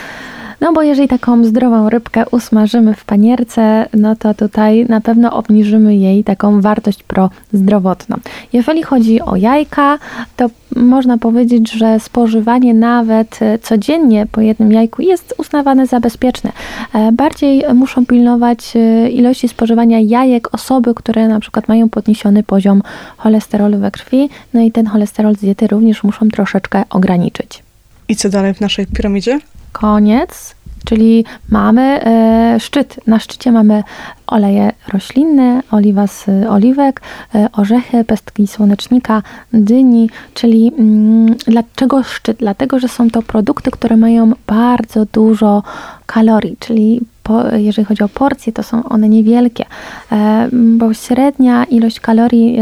No 0.61 0.73
bo 0.73 0.83
jeżeli 0.83 1.09
taką 1.09 1.45
zdrową 1.45 1.91
rybkę 1.91 2.25
usmażymy 2.31 2.95
w 2.95 3.05
panierce, 3.05 3.87
no 3.95 4.17
to 4.17 4.35
tutaj 4.35 4.87
na 4.89 5.01
pewno 5.01 5.33
obniżymy 5.33 5.97
jej 5.97 6.25
taką 6.25 6.61
wartość 6.61 7.03
prozdrowotną. 7.03 8.17
Jeżeli 8.53 8.83
chodzi 8.83 9.21
o 9.21 9.37
jajka, 9.37 9.99
to 10.37 10.51
można 10.77 11.19
powiedzieć, 11.19 11.73
że 11.73 12.01
spożywanie 12.01 12.75
nawet 12.75 13.43
e, 13.43 13.59
codziennie 13.59 14.27
po 14.33 14.41
jednym 14.41 14.73
jajku 14.73 15.03
jest 15.03 15.35
uznawane 15.39 15.87
za 15.87 16.01
bezpieczne. 16.01 16.53
E, 16.95 17.13
bardziej 17.13 17.65
muszą 17.75 18.07
pilnować 18.07 18.77
e, 18.77 19.11
ilości 19.11 19.49
spożywania 19.49 20.01
jajek 20.01 20.55
osoby, 20.55 20.95
które 20.95 21.29
na 21.29 21.41
przykład 21.41 21.69
mają 21.69 21.89
podniesiony 21.89 22.43
poziom 22.43 22.83
cholesterolu 23.17 23.79
we 23.79 23.91
krwi, 23.91 24.29
no 24.55 24.61
i 24.61 24.73
ten 24.73 24.87
cholesterol 24.87 25.37
z 25.37 25.39
diety 25.39 25.67
również 25.67 26.05
muszą 26.05 26.29
troszeczkę 26.29 26.85
ograniczyć. 26.91 27.63
I 28.09 28.17
co 28.17 28.29
dalej 28.29 28.55
w 28.55 28.61
naszej 28.61 28.87
piramidzie? 28.87 29.41
Koniec, 29.73 30.55
czyli 30.85 31.25
mamy 31.49 31.83
e, 31.83 32.61
szczyt. 32.61 33.01
Na 33.07 33.19
szczycie 33.19 33.53
mamy 33.53 33.83
oleje 34.27 34.73
roślinne, 34.93 35.63
oliwa 35.71 36.07
z 36.07 36.27
oliwek, 36.49 37.01
e, 37.35 37.49
orzechy, 37.53 38.05
pestki 38.05 38.47
słonecznika, 38.47 39.23
dyni, 39.53 40.11
czyli 40.35 40.73
mm, 40.79 41.35
dlaczego 41.47 42.03
szczyt? 42.03 42.37
Dlatego, 42.37 42.79
że 42.79 42.89
są 42.89 43.11
to 43.11 43.23
produkty, 43.23 43.71
które 43.71 43.97
mają 43.97 44.33
bardzo 44.47 45.07
dużo 45.13 45.63
kalorii, 46.07 46.57
czyli 46.59 47.01
po, 47.23 47.49
jeżeli 47.57 47.87
chodzi 47.87 48.03
o 48.03 48.09
porcje, 48.09 48.53
to 48.53 48.63
są 48.63 48.85
one 48.85 49.09
niewielkie, 49.09 49.65
e, 50.13 50.49
bo 50.53 50.95
średnia 50.95 51.65
ilość 51.65 52.01
kalorii 52.01 52.59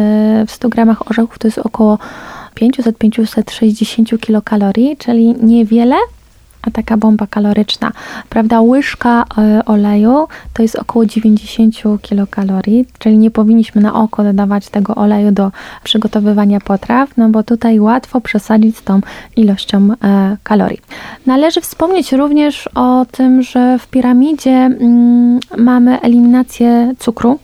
w 0.47 0.51
100 0.51 0.69
gramach 0.69 1.11
orzechów 1.11 1.39
to 1.39 1.49
jest 1.49 1.59
około 1.59 1.99
500-560 2.55 4.19
kilokalorii, 4.19 4.97
czyli 4.97 5.35
niewiele, 5.43 5.97
taka 6.71 6.97
bomba 6.97 7.27
kaloryczna. 7.27 7.93
Prawda, 8.29 8.61
łyżka 8.61 9.25
e, 9.39 9.65
oleju 9.65 10.27
to 10.53 10.63
jest 10.63 10.77
około 10.77 11.07
90 11.07 11.75
kilokalorii, 12.03 12.87
czyli 12.99 13.19
nie 13.19 13.31
powinniśmy 13.31 13.81
na 13.81 13.95
oko 13.95 14.23
dodawać 14.23 14.69
tego 14.69 14.95
oleju 14.95 15.33
do 15.33 15.53
przygotowywania 15.85 16.61
potraw, 16.61 17.17
no 17.17 17.29
bo 17.29 17.43
tutaj 17.43 17.81
łatwo 17.81 18.21
przesadzić 18.21 18.77
z 18.77 18.83
tą 18.83 19.01
ilością 19.37 19.89
e, 20.05 20.37
kalorii. 20.43 20.81
Należy 21.27 21.61
wspomnieć 21.61 22.13
również 22.13 22.69
o 22.75 23.07
tym, 23.13 23.43
że 23.43 23.79
w 23.79 23.87
piramidzie 23.87 24.51
mm, 24.51 25.41
mamy 25.59 26.01
eliminację 26.01 26.95
cukru, 26.99 27.39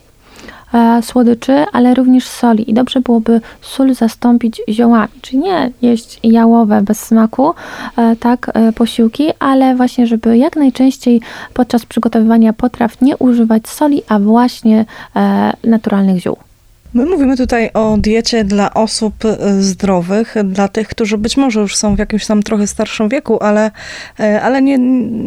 słodyczy, 1.01 1.65
ale 1.73 1.93
również 1.93 2.27
soli. 2.27 2.69
I 2.69 2.73
dobrze 2.73 3.01
byłoby 3.01 3.41
sól 3.61 3.93
zastąpić 3.93 4.61
ziołami, 4.69 5.11
czyli 5.21 5.37
nie 5.37 5.71
jeść 5.81 6.19
jałowe 6.23 6.81
bez 6.81 6.99
smaku, 6.99 7.53
e, 7.97 8.15
tak, 8.15 8.51
e, 8.53 8.71
posiłki, 8.71 9.29
ale 9.39 9.75
właśnie, 9.75 10.07
żeby 10.07 10.37
jak 10.37 10.55
najczęściej 10.55 11.21
podczas 11.53 11.85
przygotowywania 11.85 12.53
potraw 12.53 13.01
nie 13.01 13.17
używać 13.17 13.67
soli, 13.67 14.01
a 14.07 14.19
właśnie 14.19 14.85
naturalnych 15.63 16.21
ziół. 16.21 16.37
My 16.95 17.05
mówimy 17.05 17.37
tutaj 17.37 17.69
o 17.73 17.97
diecie 17.97 18.43
dla 18.43 18.73
osób 18.73 19.25
e, 19.25 19.61
zdrowych, 19.61 20.35
dla 20.43 20.67
tych, 20.67 20.87
którzy 20.87 21.17
być 21.17 21.37
może 21.37 21.59
już 21.59 21.75
są 21.75 21.95
w 21.95 21.99
jakimś 21.99 22.25
tam 22.25 22.43
trochę 22.43 22.67
starszym 22.67 23.09
wieku, 23.09 23.43
ale, 23.43 23.71
e, 24.19 24.41
ale 24.41 24.61
nie, 24.61 24.77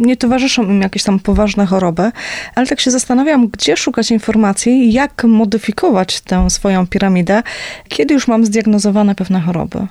nie 0.06 0.16
towarzyszą 0.16 0.62
im 0.62 0.82
jakieś 0.82 1.02
tam 1.02 1.18
poważne 1.18 1.66
choroby. 1.66 2.10
Ale 2.54 2.66
tak 2.66 2.80
się 2.80 2.90
zastanawiam, 2.90 3.48
gdzie 3.48 3.76
szukać 3.76 4.10
informacji, 4.10 4.92
jak 4.92 5.24
modyfikować 5.24 6.20
tę 6.20 6.50
swoją 6.50 6.86
piramidę, 6.86 7.42
kiedy 7.88 8.14
już 8.14 8.28
mam 8.28 8.46
zdiagnozowane 8.46 9.14
pewne 9.14 9.40
choroby. 9.40 9.86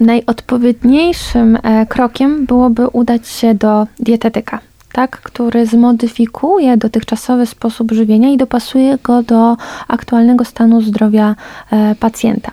Najodpowiedniejszym 0.00 1.58
e, 1.62 1.86
krokiem 1.86 2.46
byłoby 2.46 2.88
udać 2.88 3.28
się 3.28 3.54
do 3.54 3.86
dietetyka 4.00 4.58
tak, 4.94 5.10
który 5.20 5.66
zmodyfikuje 5.66 6.76
dotychczasowy 6.76 7.46
sposób 7.46 7.92
żywienia 7.92 8.28
i 8.28 8.36
dopasuje 8.36 8.98
go 9.02 9.22
do 9.22 9.56
aktualnego 9.88 10.44
stanu 10.44 10.80
zdrowia 10.80 11.36
e, 11.72 11.94
pacjenta. 11.94 12.50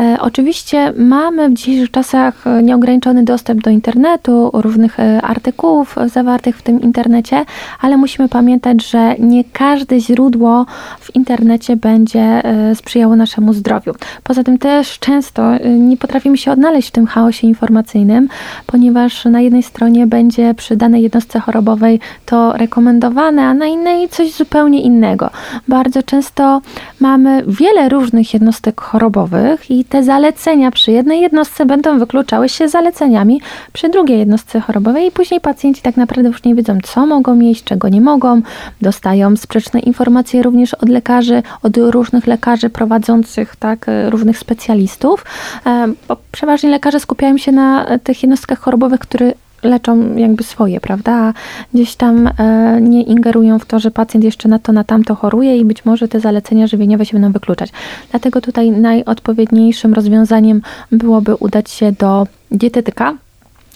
E, 0.00 0.16
oczywiście 0.20 0.92
mamy 0.96 1.48
w 1.48 1.54
dzisiejszych 1.54 1.90
czasach 1.90 2.44
nieograniczony 2.62 3.24
dostęp 3.24 3.62
do 3.62 3.70
internetu, 3.70 4.50
różnych 4.52 5.00
e, 5.00 5.22
artykułów 5.22 5.96
zawartych 6.06 6.58
w 6.58 6.62
tym 6.62 6.80
internecie, 6.80 7.44
ale 7.80 7.96
musimy 7.96 8.28
pamiętać, 8.28 8.90
że 8.90 9.14
nie 9.18 9.44
każde 9.44 10.00
źródło 10.00 10.66
w 11.00 11.16
internecie 11.16 11.76
będzie 11.76 12.42
sprzyjało 12.74 13.16
naszemu 13.16 13.52
zdrowiu. 13.52 13.92
Poza 14.22 14.44
tym 14.44 14.58
też 14.58 14.98
często 14.98 15.42
nie 15.78 15.96
potrafimy 15.96 16.38
się 16.38 16.52
odnaleźć 16.52 16.88
w 16.88 16.92
tym 16.92 17.06
chaosie 17.06 17.46
informacyjnym, 17.46 18.28
ponieważ 18.66 19.24
na 19.24 19.40
jednej 19.40 19.62
stronie 19.62 20.06
będzie 20.06 20.54
przy 20.54 20.76
danej 20.76 21.02
jednostce 21.02 21.40
chorobowej 21.40 21.79
to 22.26 22.52
rekomendowane, 22.52 23.46
a 23.46 23.54
na 23.54 23.66
innej 23.66 24.08
coś 24.08 24.32
zupełnie 24.32 24.82
innego. 24.82 25.30
Bardzo 25.68 26.02
często 26.02 26.60
mamy 27.00 27.42
wiele 27.46 27.88
różnych 27.88 28.34
jednostek 28.34 28.80
chorobowych 28.80 29.70
i 29.70 29.84
te 29.84 30.04
zalecenia 30.04 30.70
przy 30.70 30.92
jednej 30.92 31.20
jednostce 31.20 31.66
będą 31.66 31.98
wykluczały 31.98 32.48
się 32.48 32.68
zaleceniami 32.68 33.40
przy 33.72 33.88
drugiej 33.88 34.18
jednostce 34.18 34.60
chorobowej 34.60 35.06
i 35.06 35.10
później 35.10 35.40
pacjenci 35.40 35.82
tak 35.82 35.96
naprawdę 35.96 36.28
już 36.28 36.44
nie 36.44 36.54
wiedzą, 36.54 36.78
co 36.82 37.06
mogą 37.06 37.34
mieć, 37.34 37.64
czego 37.64 37.88
nie 37.88 38.00
mogą. 38.00 38.42
Dostają 38.80 39.36
sprzeczne 39.36 39.80
informacje 39.80 40.42
również 40.42 40.74
od 40.74 40.88
lekarzy, 40.88 41.42
od 41.62 41.76
różnych 41.76 42.26
lekarzy 42.26 42.70
prowadzących 42.70 43.56
tak, 43.56 43.86
różnych 44.08 44.38
specjalistów, 44.38 45.24
e, 45.66 45.92
bo 46.08 46.16
przeważnie 46.32 46.70
lekarze 46.70 47.00
skupiają 47.00 47.38
się 47.38 47.52
na 47.52 47.86
tych 48.04 48.22
jednostkach 48.22 48.58
chorobowych, 48.58 49.00
które 49.00 49.32
leczą 49.62 50.16
jakby 50.16 50.42
swoje, 50.42 50.80
prawda? 50.80 51.12
A 51.12 51.32
gdzieś 51.74 51.96
tam 51.96 52.26
e, 52.38 52.78
nie 52.80 53.02
ingerują 53.02 53.58
w 53.58 53.66
to, 53.66 53.78
że 53.78 53.90
pacjent 53.90 54.24
jeszcze 54.24 54.48
na 54.48 54.58
to, 54.58 54.72
na 54.72 54.84
tamto 54.84 55.14
choruje 55.14 55.56
i 55.56 55.64
być 55.64 55.84
może 55.84 56.08
te 56.08 56.20
zalecenia 56.20 56.66
żywieniowe 56.66 57.06
się 57.06 57.12
będą 57.12 57.32
wykluczać. 57.32 57.70
Dlatego 58.10 58.40
tutaj 58.40 58.70
najodpowiedniejszym 58.70 59.94
rozwiązaniem 59.94 60.62
byłoby 60.92 61.34
udać 61.34 61.70
się 61.70 61.92
do 61.92 62.26
dietetyka, 62.50 63.14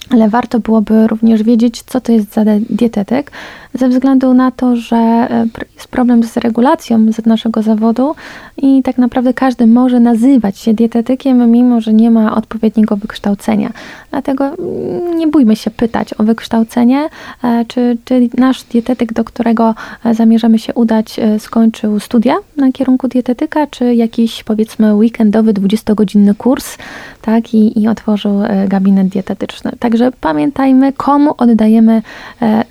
ale 0.09 0.29
warto 0.29 0.59
byłoby 0.59 1.07
również 1.07 1.43
wiedzieć, 1.43 1.83
co 1.83 2.01
to 2.01 2.11
jest 2.11 2.33
za 2.33 2.41
dietetyk, 2.69 3.31
ze 3.75 3.89
względu 3.89 4.33
na 4.33 4.51
to, 4.51 4.75
że 4.75 4.95
e, 4.95 5.45
jest 5.75 5.87
problem 5.87 6.23
z 6.23 6.37
regulacją 6.37 7.11
z 7.11 7.25
naszego 7.25 7.61
zawodu 7.61 8.15
i 8.57 8.83
tak 8.83 8.97
naprawdę 8.97 9.33
każdy 9.33 9.67
może 9.67 9.99
nazywać 9.99 10.57
się 10.57 10.73
dietetykiem, 10.73 11.51
mimo 11.51 11.81
że 11.81 11.93
nie 11.93 12.11
ma 12.11 12.35
odpowiedniego 12.35 12.97
wykształcenia. 12.97 13.71
Dlatego 14.11 14.45
mm, 14.45 15.17
nie 15.17 15.27
bójmy 15.27 15.55
się 15.55 15.71
pytać 15.71 16.13
o 16.19 16.23
wykształcenie, 16.23 17.09
e, 17.43 17.65
czy, 17.67 17.97
czy 18.05 18.29
nasz 18.37 18.63
dietetyk, 18.63 19.13
do 19.13 19.23
którego 19.23 19.75
e, 20.05 20.13
zamierzamy 20.13 20.59
się 20.59 20.73
udać, 20.73 21.19
skończył 21.39 21.99
studia 21.99 22.35
na 22.57 22.71
kierunku 22.71 23.07
dietetyka, 23.07 23.67
czy 23.67 23.95
jakiś 23.95 24.43
powiedzmy 24.43 24.95
weekendowy, 24.95 25.53
20-godzinny 25.53 26.35
kurs, 26.35 26.77
tak, 27.21 27.53
i, 27.53 27.81
i 27.81 27.87
otworzył 27.87 28.41
gabinet 28.67 29.07
dietetyczny. 29.07 29.71
Także 29.95 30.11
pamiętajmy, 30.21 30.93
komu 30.93 31.35
oddajemy 31.37 32.01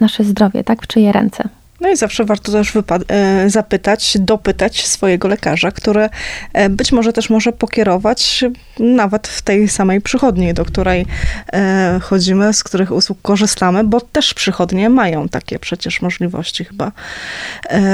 nasze 0.01 0.25
zdrowie, 0.25 0.65
tak, 0.65 0.87
czyje 0.87 1.13
ręce. 1.13 1.49
No 1.81 1.91
i 1.91 1.97
zawsze 1.97 2.25
warto 2.25 2.53
też 2.53 2.73
e, 3.09 3.51
zapytać, 3.51 4.17
dopytać 4.21 4.87
swojego 4.87 5.29
lekarza, 5.29 5.71
który 5.71 6.09
e, 6.53 6.69
być 6.69 6.93
może 6.93 7.13
też 7.13 7.31
może 7.31 7.53
pokierować 7.53 8.45
nawet 8.79 9.29
w 9.29 9.43
tej 9.43 9.69
samej 9.69 10.01
przychodni, 10.01 10.55
do 10.55 10.65
której 10.65 11.07
e, 11.53 12.01
chodzimy, 12.03 12.53
z 12.53 12.65
których 12.65 12.93
usług 12.93 13.19
korzystamy, 13.23 13.85
bo 13.85 14.01
też 14.01 14.35
przychodnie 14.35 14.91
mają 14.91 15.29
takie 15.29 15.59
przecież 15.59 16.03
możliwości 16.03 16.65
chyba. 16.65 16.93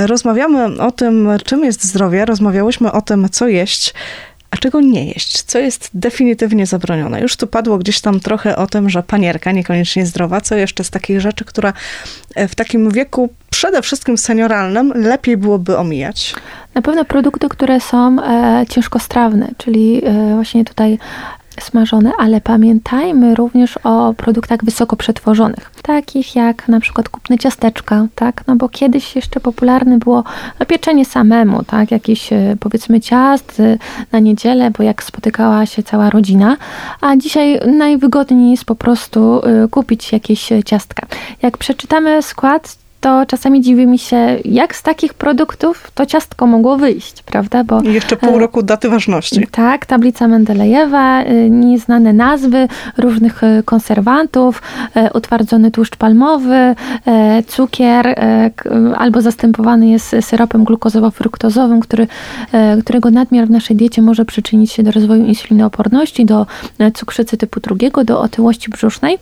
Rozmawiamy 0.07 0.83
o 0.83 0.93
tym, 0.93 1.29
czym 1.45 1.64
jest 1.64 1.85
zdrowie, 1.85 2.25
rozmawiałyśmy 2.25 2.93
o 2.93 3.03
tym, 3.03 3.29
co 3.29 3.49
jeść 3.49 3.95
a 4.51 4.57
czego 4.57 4.81
nie 4.81 5.07
jeść, 5.07 5.43
co 5.43 5.59
jest 5.59 5.91
definitywnie 5.95 6.67
zabronione. 6.67 7.21
Już 7.21 7.37
tu 7.37 7.47
padło 7.47 7.79
gdzieś 7.79 8.01
tam 8.01 8.21
trochę 8.21 8.57
o 8.57 8.67
tym, 8.67 8.91
że 8.91 9.03
panierka 9.03 9.53
niekoniecznie 9.53 10.07
zdrowa, 10.07 10.41
co 10.41 10.55
jeszcze 10.55 10.85
z 10.85 10.91
takich 10.91 11.21
rzeczy, 11.21 11.45
która 11.45 11.73
e, 12.35 12.49
w 12.49 12.55
takim 12.55 12.91
wieku, 12.91 13.29
przede 13.51 13.83
wszystkim 13.83 14.19
senioralnym, 14.19 14.93
lepiej 14.97 15.37
byłoby 15.37 15.79
omijać? 15.79 16.35
Na 16.75 16.83
pewno 16.83 17.05
produkty, 17.05 17.49
które 17.49 17.81
są 17.81 18.17
e, 18.23 18.67
ciężkostrawne, 18.69 19.49
czyli 19.59 20.03
e, 20.05 20.35
właśnie 20.35 20.65
tutaj 20.65 20.99
smażone, 21.62 22.12
ale 22.18 22.40
pamiętajmy 22.40 23.35
również 23.35 23.79
o 23.85 24.14
produktach 24.16 24.64
wysoko 24.64 24.96
przetworzonych, 24.96 25.70
takich 25.83 26.37
jak 26.37 26.68
na 26.68 26.81
przykład 26.81 27.09
kupne 27.09 27.38
ciasteczka, 27.38 28.07
tak, 28.14 28.46
no 28.46 28.57
bo 28.57 28.68
kiedyś 28.68 29.16
jeszcze 29.16 29.40
popularne 29.40 29.99
było 29.99 30.25
pieczenie 30.68 31.05
samemu, 31.05 31.64
tak, 31.64 31.90
jakiś 31.90 32.33
e, 32.33 32.57
powiedzmy 32.61 33.01
ciast 33.01 33.61
e, 33.61 33.79
na 34.12 34.18
niedzielę, 34.18 34.70
bo 34.70 34.83
jak 34.83 35.03
spotykała 35.03 35.66
się 35.66 35.83
cała 35.83 36.11
rodzina, 36.11 36.57
a 37.01 37.16
dzisiaj 37.16 37.61
najwygodniej 37.66 38.51
jest 38.51 38.64
po 38.64 38.75
prostu 38.75 39.40
e, 39.44 39.68
kupić 39.68 40.12
jakieś 40.12 40.49
ciastka. 40.64 41.07
Jak 41.42 41.59
przeczytamy 41.59 42.23
skład, 42.23 42.77
to 43.01 43.27
czasami 43.27 43.61
dziwi 43.61 43.87
mi 43.87 43.99
się, 43.99 44.39
jak 44.45 44.77
z 44.77 44.83
takich 44.83 45.15
produktów 45.15 45.91
to 45.95 46.07
ciastko 46.07 46.47
mogło 46.47 46.77
wyjść, 46.77 47.23
prawda? 47.23 47.65
Bo, 47.65 47.81
I 47.81 47.93
jeszcze 47.93 48.17
pół 48.17 48.37
e, 48.37 48.39
roku 48.39 48.63
daty 48.63 48.89
ważności. 48.89 49.47
Tak, 49.51 49.87
tablica 49.87 50.29
Mendelejewa, 50.29 51.23
e, 51.23 51.51
nieznane 51.51 52.13
nazwy 52.13 52.69
różnych 52.99 53.45
e, 53.45 53.63
konserwantów, 53.65 54.63
utwardzony 55.15 55.71
tłuszcz 55.71 55.97
palmowy, 55.97 56.75
cukier, 57.47 58.21
albo 58.97 59.21
zastępowany 59.21 59.89
jest 59.89 60.17
syropem 60.21 60.65
glukozowo-fruktozowym, 60.65 61.81
który, 61.81 62.07
którego 62.81 63.11
nadmiar 63.11 63.47
w 63.47 63.51
naszej 63.51 63.77
diecie 63.77 64.03
może 64.03 64.25
przyczynić 64.25 64.73
się 64.73 64.83
do 64.83 64.91
rozwoju 64.91 65.25
insulinooporności, 65.25 66.27
do 66.27 66.47
cukrzycy 66.95 67.37
typu 67.37 67.61
drugiego, 67.61 68.05
do 68.05 68.21
otyłości 68.21 68.71
brzusznej. 68.71 69.19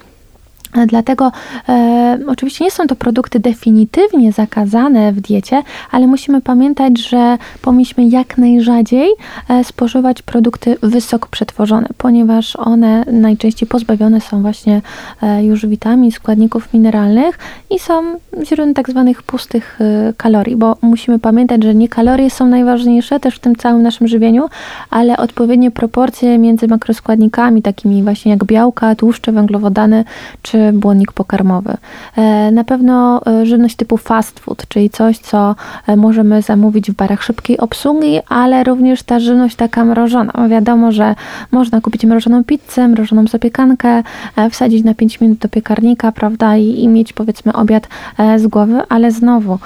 Dlatego 0.86 1.32
e, 1.68 2.18
oczywiście 2.26 2.64
nie 2.64 2.70
są 2.70 2.86
to 2.86 2.96
produkty 2.96 3.40
definitywnie 3.40 4.32
zakazane 4.32 5.12
w 5.12 5.20
diecie, 5.20 5.62
ale 5.90 6.06
musimy 6.06 6.40
pamiętać, 6.40 6.98
że 7.08 7.38
powinniśmy 7.62 8.04
jak 8.04 8.38
najrzadziej 8.38 9.08
e, 9.48 9.64
spożywać 9.64 10.22
produkty 10.22 10.76
wysoko 10.82 11.28
przetworzone, 11.30 11.88
ponieważ 11.98 12.56
one 12.56 13.04
najczęściej 13.12 13.68
pozbawione 13.68 14.20
są 14.20 14.42
właśnie 14.42 14.82
e, 15.22 15.44
już 15.44 15.66
witamin, 15.66 16.10
składników 16.10 16.74
mineralnych 16.74 17.38
i 17.70 17.78
są 17.78 18.02
źródłem 18.44 18.74
tak 18.74 18.90
zwanych 18.90 19.22
pustych 19.22 19.78
e, 19.80 20.12
kalorii, 20.16 20.56
bo 20.56 20.76
musimy 20.82 21.18
pamiętać, 21.18 21.64
że 21.64 21.74
nie 21.74 21.88
kalorie 21.88 22.30
są 22.30 22.46
najważniejsze 22.46 23.20
też 23.20 23.36
w 23.36 23.38
tym 23.38 23.56
całym 23.56 23.82
naszym 23.82 24.08
żywieniu, 24.08 24.48
ale 24.90 25.16
odpowiednie 25.16 25.70
proporcje 25.70 26.38
między 26.38 26.68
makroskładnikami, 26.68 27.62
takimi 27.62 28.02
właśnie 28.02 28.30
jak 28.32 28.44
białka, 28.44 28.94
tłuszcze, 28.94 29.32
węglowodany 29.32 30.04
czy 30.42 30.57
czy 30.58 30.72
błonnik 30.72 31.12
pokarmowy. 31.12 31.76
E, 32.16 32.50
na 32.50 32.64
pewno 32.64 33.20
e, 33.26 33.46
żywność 33.46 33.76
typu 33.76 33.96
fast 33.96 34.40
food, 34.40 34.68
czyli 34.68 34.90
coś, 34.90 35.18
co 35.18 35.54
e, 35.86 35.96
możemy 35.96 36.42
zamówić 36.42 36.90
w 36.90 36.94
barach 36.94 37.22
szybkiej 37.22 37.58
obsługi, 37.58 38.20
ale 38.28 38.64
również 38.64 39.02
ta 39.02 39.20
żywność 39.20 39.56
taka 39.56 39.84
mrożona. 39.84 40.48
Wiadomo, 40.48 40.92
że 40.92 41.14
można 41.50 41.80
kupić 41.80 42.04
mrożoną 42.04 42.44
pizzę, 42.44 42.88
mrożoną 42.88 43.26
zapiekankę, 43.26 44.02
wsadzić 44.50 44.84
na 44.84 44.94
5 44.94 45.20
minut 45.20 45.38
do 45.38 45.48
piekarnika, 45.48 46.12
prawda, 46.12 46.56
i, 46.56 46.80
i 46.82 46.88
mieć 46.88 47.12
powiedzmy 47.12 47.52
obiad 47.52 47.88
z 48.36 48.46
głowy, 48.46 48.82
ale 48.88 49.10
znowu 49.10 49.58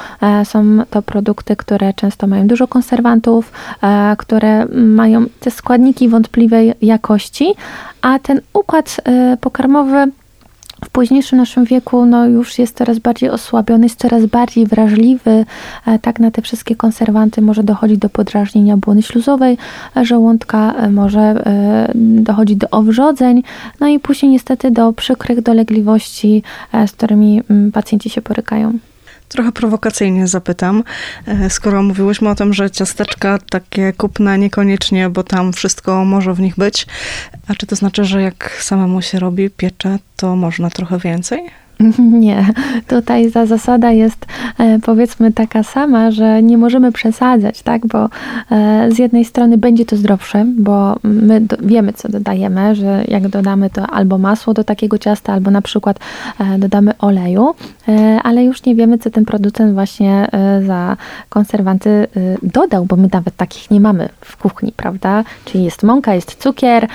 są 0.45 0.79
to 0.91 1.03
produkty, 1.03 1.57
które 1.57 1.95
często 1.95 2.27
mają 2.27 2.47
dużo 2.47 2.69
konserwantów, 2.69 3.53
które 4.19 4.67
mają 4.75 5.25
te 5.41 5.51
składniki 5.51 6.09
wątpliwej 6.09 6.75
jakości, 6.83 7.55
a 8.03 8.19
ten 8.19 8.41
układ 8.53 8.97
pokarmowy 9.41 10.13
późniejszym 10.93 11.39
naszym 11.39 11.65
wieku 11.65 12.07
no, 12.07 12.27
już 12.27 12.59
jest 12.59 12.77
coraz 12.77 12.99
bardziej 12.99 13.31
osłabiony, 13.31 13.85
jest 13.85 13.99
coraz 13.99 14.27
bardziej 14.27 14.67
wrażliwy 14.67 15.45
e, 15.87 15.99
tak 15.99 16.21
na 16.21 16.31
te 16.31 16.43
wszystkie 16.43 16.77
konserwanty. 16.77 17.43
Może 17.43 17.63
dochodzić 17.63 17.99
do 17.99 18.09
podrażnienia 18.09 18.77
błony 18.77 19.03
śluzowej 19.03 19.59
e, 19.97 20.05
żołądka, 20.05 20.75
e, 20.75 20.91
może 20.91 21.45
dochodzić 21.95 22.57
do 22.57 22.71
owrzodzeń, 22.71 23.43
no 23.81 23.89
i 23.89 23.99
później 23.99 24.33
niestety 24.33 24.71
do 24.71 24.93
przykrych 24.93 25.43
dolegliwości, 25.43 26.43
z 26.87 26.93
którymi 26.93 27.43
mm, 27.51 27.73
pacjenci 27.73 28.11
się 28.11 28.21
borykają. 28.21 28.79
Trochę 29.33 29.53
prowokacyjnie 29.53 30.27
zapytam, 30.27 30.85
skoro 31.49 31.83
mówiłyśmy 31.83 32.29
o 32.29 32.35
tym, 32.35 32.55
że 32.55 32.71
ciasteczka 32.71 33.39
takie 33.51 33.93
kupne 33.93 34.39
niekoniecznie, 34.39 35.09
bo 35.09 35.23
tam 35.23 35.53
wszystko 35.53 36.05
może 36.05 36.35
w 36.35 36.41
nich 36.41 36.57
być, 36.57 36.87
a 37.49 37.55
czy 37.55 37.67
to 37.67 37.77
znaczy, 37.77 38.05
że 38.05 38.23
jak 38.23 38.59
samemu 38.61 39.03
się 39.03 39.19
robi, 39.19 39.51
piecze, 39.51 39.99
to 40.17 40.37
można 40.37 40.71
trochę 40.71 40.99
więcej? 40.99 41.62
Nie, 41.99 42.47
tutaj 42.89 43.33
ta 43.33 43.47
zasada 43.47 43.91
jest 43.91 44.27
e, 44.59 44.79
powiedzmy 44.79 45.33
taka 45.33 45.63
sama, 45.63 46.11
że 46.11 46.43
nie 46.43 46.59
możemy 46.59 46.93
przesadzać, 46.93 47.63
tak? 47.63 47.87
Bo 47.87 48.09
e, 48.51 48.89
z 48.91 48.99
jednej 48.99 49.25
strony 49.25 49.59
będzie 49.59 49.87
to 49.87 49.97
zdrowsze, 49.97 50.45
bo 50.57 50.97
my 51.03 51.43
wiemy, 51.61 51.93
co 51.93 52.09
dodajemy, 52.09 52.75
że 52.75 53.05
jak 53.09 53.29
dodamy 53.29 53.71
to 53.71 53.87
albo 53.87 54.19
masło 54.19 54.55
do 54.55 54.65
takiego 54.65 54.99
ciasta, 54.99 55.33
albo 55.33 55.51
na 55.51 55.63
przykład 55.63 55.99
e, 56.41 56.59
dodamy 56.59 56.99
oleju, 56.99 57.55
ale 58.23 58.45
już 58.45 58.65
nie 58.65 58.75
wiemy, 58.75 58.99
co 58.99 59.11
ten 59.11 59.25
producent 59.25 59.75
właśnie 59.75 60.29
za 60.67 60.97
konserwanty 61.29 62.07
dodał, 62.43 62.87
bo 62.87 62.97
my 62.97 63.09
nawet 63.13 63.37
takich 63.37 63.71
nie 63.71 63.81
mamy 63.81 64.09
w 64.21 64.37
kuchni, 64.37 64.73
prawda? 64.77 65.25
Czyli 65.45 65.65
jest 65.65 65.83
mąka, 65.83 66.15
jest 66.15 66.35
cukier, 66.35 66.89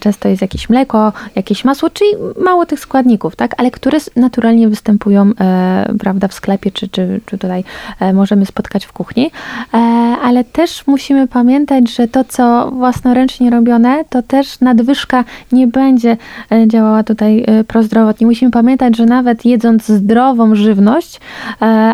często 0.00 0.28
jest 0.28 0.42
jakieś 0.42 0.70
mleko, 0.70 1.12
jakieś 1.34 1.64
masło, 1.64 1.90
czyli 1.90 2.10
mało 2.44 2.66
tych 2.66 2.80
składników, 2.80 3.36
tak? 3.36 3.54
Ale 3.56 3.70
które 3.70 4.00
naturalnie 4.16 4.68
występują 4.68 5.30
e, 5.40 5.94
prawda, 6.00 6.28
w 6.28 6.34
sklepie, 6.34 6.70
czy, 6.70 6.88
czy, 6.88 7.20
czy 7.26 7.38
tutaj 7.38 7.64
e, 8.00 8.12
możemy 8.12 8.46
spotkać 8.46 8.84
w 8.84 8.92
kuchni. 8.92 9.30
E, 9.74 9.78
ale 10.22 10.44
też 10.44 10.86
musimy 10.86 11.28
pamiętać, 11.28 11.90
że 11.90 12.08
to, 12.08 12.24
co 12.24 12.70
własnoręcznie 12.70 13.50
robione, 13.50 14.04
to 14.08 14.22
też 14.22 14.60
nadwyżka 14.60 15.24
nie 15.52 15.66
będzie 15.66 16.16
działała 16.66 17.02
tutaj 17.02 17.46
prozdrowotnie. 17.66 18.26
Musimy 18.26 18.50
pamiętać, 18.50 18.96
że 18.96 19.06
nawet 19.06 19.44
jedząc 19.44 19.86
zdrową 19.86 20.54
żywność, 20.54 21.20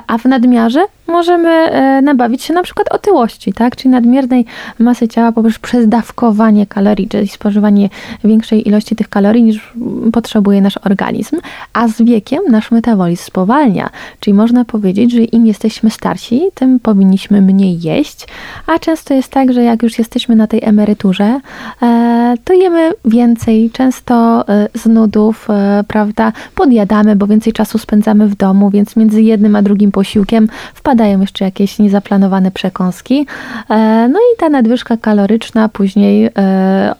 a 0.06 0.18
w 0.18 0.24
nadmiarze 0.24 0.80
możemy 1.10 1.48
e, 1.48 2.02
nabawić 2.02 2.42
się 2.42 2.54
na 2.54 2.62
przykład 2.62 2.88
otyłości, 2.92 3.52
tak? 3.52 3.76
czyli 3.76 3.90
nadmiernej 3.90 4.44
masy 4.78 5.08
ciała 5.08 5.32
poprzez 5.32 5.58
przedawkowanie 5.58 6.66
kalorii, 6.66 7.08
czyli 7.08 7.28
spożywanie 7.28 7.88
większej 8.24 8.68
ilości 8.68 8.96
tych 8.96 9.08
kalorii 9.08 9.42
niż 9.42 9.72
potrzebuje 10.12 10.60
nasz 10.60 10.78
organizm, 10.84 11.36
a 11.72 11.88
z 11.88 12.02
wiekiem 12.02 12.40
nasz 12.50 12.70
metabolizm 12.70 13.22
spowalnia, 13.24 13.90
czyli 14.20 14.34
można 14.34 14.64
powiedzieć, 14.64 15.12
że 15.12 15.20
im 15.20 15.46
jesteśmy 15.46 15.90
starsi, 15.90 16.42
tym 16.54 16.80
powinniśmy 16.80 17.42
mniej 17.42 17.80
jeść, 17.80 18.26
a 18.66 18.78
często 18.78 19.14
jest 19.14 19.28
tak, 19.28 19.52
że 19.52 19.62
jak 19.62 19.82
już 19.82 19.98
jesteśmy 19.98 20.36
na 20.36 20.46
tej 20.46 20.64
emeryturze, 20.64 21.40
e, 21.82 22.34
to 22.44 22.52
jemy 22.52 22.90
więcej, 23.04 23.70
często 23.70 24.44
e, 24.48 24.68
z 24.74 24.86
nudów, 24.86 25.48
prawda, 25.88 26.32
podjadamy, 26.54 27.16
bo 27.16 27.26
więcej 27.26 27.52
czasu 27.52 27.78
spędzamy 27.78 28.26
w 28.26 28.34
domu, 28.34 28.70
więc 28.70 28.96
między 28.96 29.22
jednym 29.22 29.56
a 29.56 29.62
drugim 29.62 29.92
posiłkiem 29.92 30.48
wpadamy 30.74 30.99
wpadają 31.00 31.20
jeszcze 31.20 31.44
jakieś 31.44 31.78
niezaplanowane 31.78 32.50
przekąski. 32.50 33.26
E, 33.70 34.08
no 34.08 34.18
i 34.18 34.36
ta 34.38 34.48
nadwyżka 34.48 34.96
kaloryczna 34.96 35.68
później 35.68 36.30
e, 36.38 36.94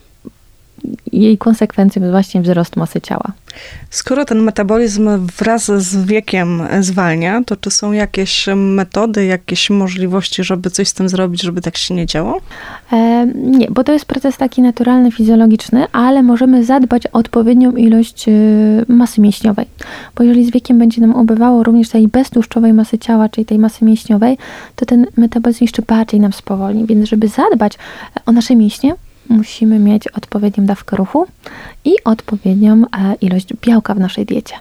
jej 1.13 1.39
konsekwencją 1.39 2.03
jest 2.03 2.13
właśnie 2.13 2.41
wzrost 2.41 2.77
masy 2.77 3.01
ciała. 3.01 3.33
Skoro 3.91 4.25
ten 4.25 4.43
metabolizm 4.43 5.27
wraz 5.39 5.65
z 5.65 6.05
wiekiem 6.05 6.63
zwalnia, 6.81 7.43
to 7.47 7.57
czy 7.57 7.71
są 7.71 7.93
jakieś 7.93 8.47
metody, 8.57 9.25
jakieś 9.25 9.71
możliwości, 9.71 10.45
żeby 10.45 10.71
coś 10.71 10.89
z 10.89 10.95
tym 10.95 11.09
zrobić, 11.09 11.43
żeby 11.43 11.61
tak 11.61 11.77
się 11.77 11.95
nie 11.95 12.07
działo? 12.07 12.41
E, 12.93 13.27
nie, 13.35 13.67
bo 13.71 13.85
to 13.85 13.93
jest 13.93 14.05
proces 14.05 14.37
taki 14.37 14.63
naturalny, 14.63 15.13
fizjologiczny, 15.13 15.87
ale 15.93 16.23
możemy 16.23 16.65
zadbać 16.65 17.07
o 17.07 17.21
odpowiednią 17.21 17.73
ilość 17.73 18.29
e, 18.29 18.33
masy 18.89 19.21
mięśniowej. 19.21 19.67
Bo 20.17 20.25
jeżeli 20.25 20.47
z 20.47 20.51
wiekiem 20.51 20.79
będzie 20.79 21.01
nam 21.01 21.15
ubywało 21.15 21.63
również 21.63 21.89
tej 21.89 22.09
beztłuszczowej 22.09 22.73
masy 22.73 22.99
ciała, 22.99 23.29
czyli 23.29 23.45
tej 23.45 23.59
masy 23.59 23.85
mięśniowej, 23.85 24.39
to 24.77 24.87
ten 24.87 25.07
metabolizm 25.17 25.65
jeszcze 25.65 25.83
bardziej 25.83 26.21
nam 26.21 26.33
spowolni. 26.33 26.87
Więc 26.87 27.09
żeby 27.09 27.29
zadbać 27.29 27.79
o 28.27 28.33
nasze 28.33 28.57
mięśnie, 28.57 28.95
musimy 29.31 29.79
mieć 29.79 30.09
odpowiednią 30.09 30.67
dawkę 30.67 30.97
ruchu 30.97 31.27
i 31.85 31.93
odpowiednią 32.05 32.83
e, 32.83 33.15
ilość 33.21 33.49
białka 33.63 33.95
w 33.95 34.01
naszej 34.01 34.27
diecie. 34.27 34.55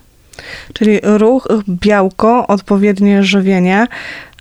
Czyli 0.74 1.00
ruch, 1.04 1.48
białko, 1.70 2.48
odpowiednie 2.48 3.24
żywienie. 3.24 3.88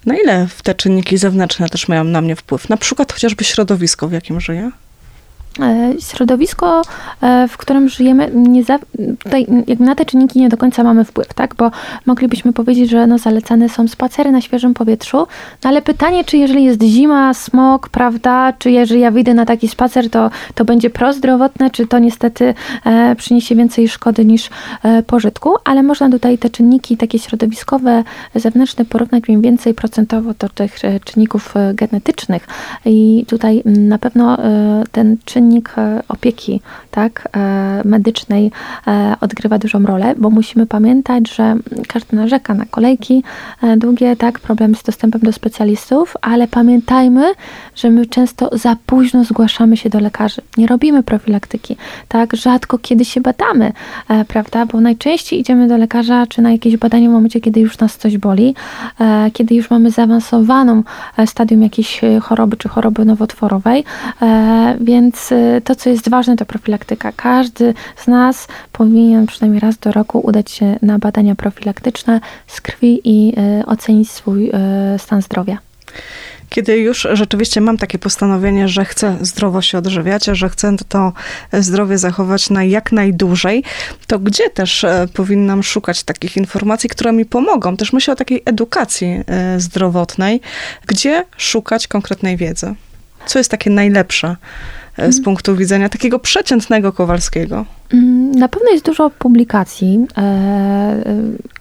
Na 0.07 0.17
ile 0.17 0.47
te 0.63 0.75
czynniki 0.75 1.19
zewnętrzne 1.19 1.69
też 1.69 1.89
mają 1.89 2.05
na 2.05 2.21
mnie 2.21 2.37
wpływ? 2.37 2.69
Na 2.69 2.77
przykład 2.77 3.13
chociażby 3.13 3.45
środowisko, 3.45 4.09
w 4.09 4.13
jakim 4.13 4.41
żyję? 4.41 4.71
E, 5.61 5.95
środowisko, 6.01 6.83
e, 7.21 7.49
w 7.49 7.57
którym 7.57 7.89
żyjemy, 7.89 8.31
nie 8.35 8.65
za, 8.65 8.79
tutaj 9.19 9.47
jakby 9.67 9.85
na 9.85 9.95
te 9.95 10.05
czynniki 10.05 10.41
nie 10.41 10.49
do 10.49 10.57
końca 10.57 10.85
mamy 10.85 11.05
wpływ, 11.05 11.35
tak? 11.35 11.55
Bo 11.55 11.71
moglibyśmy 12.07 12.53
powiedzieć, 12.53 12.91
że 12.91 13.07
no 13.07 13.19
zalecane 13.19 13.69
są 13.69 13.89
spacery 13.89 14.33
na 14.33 14.41
świeżym 14.41 14.75
powietrzu, 14.75 15.17
no 15.65 15.71
ale 15.71 15.83
pytanie, 15.83 16.25
czy 16.25 16.37
jeżeli 16.37 16.65
jest 16.65 16.83
zima, 16.83 17.35
smog, 17.35 17.89
prawda, 17.89 18.53
czy 18.59 18.71
jeżeli 18.71 19.01
ja 19.01 19.11
wyjdę 19.11 19.35
na 19.35 19.47
taki 19.47 19.69
spacer, 19.69 20.11
to, 20.11 20.31
to 20.55 20.65
będzie 20.65 20.91
prozdrowotne, 20.91 21.71
czy 21.71 21.87
to 21.87 21.99
niestety 21.99 22.55
e, 22.85 23.17
przyniesie 23.17 23.55
więcej 23.55 23.89
szkody 23.89 24.25
niż 24.25 24.51
e, 24.83 25.03
pożytku, 25.03 25.55
ale 25.65 25.83
można 25.83 26.11
tutaj 26.11 26.39
te 26.39 26.51
czynniki 26.51 26.97
takie 26.97 27.19
środowiskowe, 27.19 28.05
zewnętrzne 28.35 28.85
porównać 28.85 29.29
mniej 29.29 29.41
więcej 29.41 29.75
procentowo 29.75 30.35
do 30.39 30.49
tych 30.49 30.85
e, 30.85 31.01
czynników 31.01 31.55
genetycznych. 31.75 32.47
I 32.85 33.25
tutaj 33.29 33.63
na 33.65 33.99
pewno 33.99 34.39
ten 34.93 35.17
czynnik 35.25 35.48
czynnik 35.49 35.75
e, 35.79 36.03
opieki 36.09 36.61
tak, 36.91 37.29
e, 37.37 37.83
medycznej 37.85 38.51
e, 38.87 39.17
odgrywa 39.21 39.59
dużą 39.59 39.87
rolę, 39.87 40.15
bo 40.19 40.31
musimy 40.31 40.67
pamiętać, 40.67 41.31
że 41.31 41.57
każdy 41.89 42.17
narzeka 42.17 42.55
na 42.55 42.65
kolejki 42.67 43.23
długie, 43.77 44.17
tak, 44.17 44.39
problemy 44.39 44.75
z 44.75 44.83
dostępem 44.83 45.21
do 45.21 45.33
specjalistów, 45.33 46.17
ale 46.23 46.49
pamiętajmy, 46.49 47.33
że 47.75 47.91
my 47.91 48.07
często 48.07 48.51
za 48.53 48.77
późno 48.87 49.25
zgłaszamy 49.25 49.77
się 49.77 49.91
do 49.91 50.01
lekarzy. 50.01 50.43
Nie 50.57 50.67
robimy 50.67 51.03
profilaktyki, 51.03 51.77
tak, 52.09 52.37
rzadko 52.37 52.79
kiedy 52.79 53.05
się 53.05 53.21
badamy, 53.21 53.73
prawda, 54.29 54.67
bo 54.67 54.81
najczęściej 54.81 55.41
idziemy 55.41 55.69
do 55.69 55.77
lekarza 55.77 56.27
czy 56.27 56.43
na 56.43 56.53
jakieś 56.53 56.77
badanie 56.77 57.09
w 57.09 57.13
momencie, 57.13 57.41
kiedy 57.41 57.61
już 57.61 57.79
nas 57.79 57.97
coś 57.97 58.19
boli, 58.19 58.55
kiedy 59.33 59.55
już 59.55 59.71
mamy 59.71 59.91
zaawansowaną 59.91 60.83
stadium 61.27 61.63
jakiejś 61.63 62.01
choroby 62.23 62.57
czy 62.57 62.69
choroby 62.69 63.05
nowotworowej, 63.05 63.85
więc 64.81 65.28
to, 65.65 65.75
co 65.75 65.91
jest 65.91 66.09
ważne, 66.09 66.37
to 66.37 66.47
profilaktyka. 66.47 67.13
Każdy 67.13 67.75
z 67.97 68.07
nas 68.07 68.49
powinien 68.73 69.27
przynajmniej 69.27 69.61
raz 69.61 69.79
do 69.79 69.93
roku 69.93 70.21
udać 70.21 70.51
się 70.51 70.79
na 70.83 70.99
badania 70.99 71.35
profilaktyczne 71.35 72.21
z 72.47 72.61
krwi 72.61 73.01
i 73.05 73.35
e, 73.37 73.67
ocenić 73.67 74.11
swój 74.11 74.51
e, 74.51 74.99
stan 74.99 75.23
zdrowia 75.23 75.59
kiedy 76.51 76.79
już 76.79 77.09
rzeczywiście 77.13 77.61
mam 77.61 77.79
takie 77.79 77.99
postanowienie, 77.99 78.69
że 78.69 78.85
chcę 78.85 79.17
zdrowo 79.21 79.63
się 79.63 79.79
odżywiać, 79.79 80.25
że 80.25 80.49
chcę 80.49 80.77
to 80.89 81.13
zdrowie 81.53 81.99
zachować 81.99 82.51
na 82.51 82.65
jak 82.65 82.93
najdłużej, 82.93 83.65
to 84.07 84.19
gdzie 84.19 84.51
też 84.51 84.85
e, 84.85 85.07
powinnam 85.15 85.63
szukać 85.63 86.03
takich 86.03 86.37
informacji, 86.37 86.91
które 86.91 87.13
mi 87.13 87.25
pomogą? 87.25 87.77
Też 87.77 87.93
myślę 87.93 88.13
o 88.13 88.17
takiej 88.17 88.43
edukacji 88.45 89.21
zdrowotnej. 89.59 90.41
Gdzie 90.87 91.25
szukać 91.37 91.89
konkretnej 91.89 92.37
wiedzy? 92.37 92.75
Co 93.27 93.39
jest 93.39 93.51
takie 93.51 93.71
najlepsze? 93.71 94.37
E, 94.99 95.13
z 95.13 95.23
punktu 95.23 95.57
widzenia 95.57 95.89
takiego 95.89 96.19
przeciętnego 96.19 96.93
Kowalskiego? 96.93 97.65
Mm, 97.93 98.33
na 98.33 98.49
pewno 98.49 98.71
jest 98.71 98.85
dużo 98.85 99.11
publikacji 99.11 100.07
e, 100.17 100.21
e, 100.21 101.05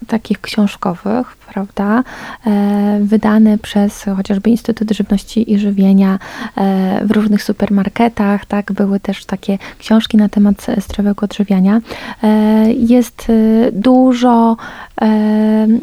takich 0.08 0.41
książkowych, 0.41 1.38
prawda, 1.54 2.04
e, 2.47 3.00
wydane 3.02 3.58
przez 3.58 4.06
chociażby 4.15 4.50
Instytut 4.50 4.91
Żywności 4.91 5.54
i 5.54 5.60
Żywienia 5.60 6.19
e, 6.58 7.02
w 7.06 7.12
różnych 7.12 7.43
supermarketach, 7.43 8.45
tak, 8.45 8.71
były 8.71 9.00
też 9.00 9.26
takie 9.26 9.58
książki 9.80 10.17
na 10.17 10.30
temat 10.30 10.65
zdrowego 10.78 11.23
odżywiania. 11.23 11.82
E, 12.23 12.73
jest 12.73 13.28
dużo 13.71 14.58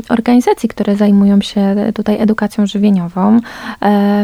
organizacji, 0.08 0.68
które 0.68 0.96
zajmują 0.96 1.40
się 1.40 1.92
tutaj 1.94 2.20
edukacją 2.20 2.66
żywieniową. 2.66 3.40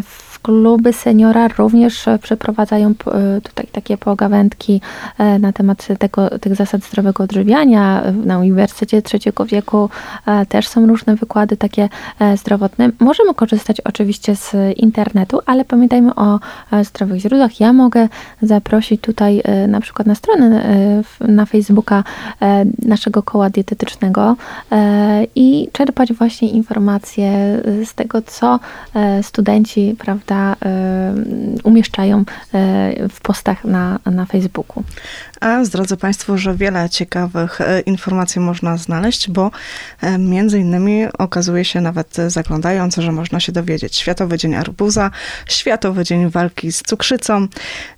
W 0.03 0.30
kluby 0.43 0.93
seniora 0.93 1.49
również 1.49 2.07
przeprowadzają 2.23 2.89
e, 2.89 3.41
tutaj 3.41 3.67
takie 3.73 3.99
pogawędki 3.99 4.81
e, 5.19 5.39
na 5.39 5.53
temat 5.53 5.89
tego, 5.99 6.39
tych 6.39 6.55
zasad 6.57 6.85
zdrowego 6.85 7.25
odżywiania. 7.25 8.03
Na 8.25 8.39
Uniwersytecie 8.39 9.03
Trzeciego 9.03 9.47
Wieku 9.47 9.89
e, 10.27 10.47
też 10.47 10.69
są 10.69 10.87
różne 10.87 11.17
wykłady 11.17 11.57
takie 11.57 11.89
zdrowotne. 12.37 12.91
Możemy 13.01 13.35
korzystać 13.35 13.81
oczywiście 13.81 14.37
z 14.37 14.57
internetu, 14.77 15.41
ale 15.47 15.65
pamiętajmy 15.65 16.15
o 16.15 16.41
zdrowych 16.83 17.21
źródłach. 17.21 17.61
Ja 17.61 17.73
mogę 17.73 18.09
zaprosić 18.43 19.01
tutaj 19.01 19.43
na 19.69 19.81
przykład 19.81 20.07
na 20.07 20.15
stronę 20.15 20.65
na 21.21 21.47
Facebooka 21.47 22.05
naszego 22.83 23.23
koła 23.23 23.51
dietetycznego 23.51 24.37
i 25.35 25.69
czerpać 25.73 26.13
właśnie 26.13 26.49
informacje 26.51 27.33
z 27.85 27.95
tego, 27.95 28.23
co 28.23 28.61
studenci, 29.23 29.97
prawda, 29.99 30.30
prawda, 30.31 30.57
umieszczają 31.65 32.19
e, 32.19 33.09
w 33.09 33.21
postach 33.21 33.65
na, 33.65 33.99
na 34.07 34.27
Facebooku. 34.27 34.85
A 35.41 35.63
drodzy 35.63 35.97
Państwo, 35.97 36.39
że 36.39 36.55
wiele 36.55 36.91
ciekawych 36.91 37.61
e, 37.61 37.81
informacji 37.81 38.41
można 38.41 38.77
znaleźć, 38.77 39.31
bo 39.31 39.51
e, 40.01 40.19
między 40.19 40.59
innymi 40.59 41.05
okazuje 41.19 41.65
się 41.65 41.81
nawet 41.81 42.17
zaglądając, 42.29 42.97
że 42.97 43.13
można 43.13 43.41
się 43.41 43.53
dowiedzieć 43.53 43.97
Światowy 43.97 44.39
Dzień 44.39 44.55
Arbuza, 44.55 45.11
Światowy 45.49 46.05
Dzień 46.05 46.31
Walki 46.31 46.73
z 46.73 46.83
Cukrzycą, 46.83 47.47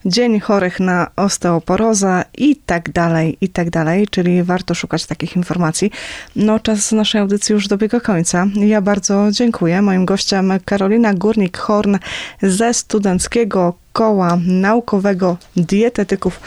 Dzień 0.05 0.41
Chorych 0.41 0.81
na 0.81 1.11
Osteoporozę 1.17 2.25
i 2.39 2.57
tak 2.57 2.93
dalej, 2.93 3.39
i 3.41 3.49
tak 3.49 3.71
dalej, 3.71 4.09
czyli 4.11 4.43
warto 4.43 4.75
szukać 4.75 5.07
takich 5.07 5.37
informacji. 5.37 5.91
No, 6.37 6.61
czas 6.61 6.93
naszej 6.93 7.21
audycji 7.21 7.53
już 7.53 7.69
dobiega 7.69 8.01
końca. 8.01 8.47
Ja 8.55 8.81
bardzo 8.81 9.29
dziękuję. 9.31 9.83
Moim 9.83 10.05
gościem 10.05 10.53
Karolina 10.65 11.15
Górnik-Horn 11.15 11.99
ze 12.43 12.75
Studenckiego 12.75 13.75
Koła 13.93 14.39
Naukowego 14.47 15.37
Dietetyków 15.57 16.41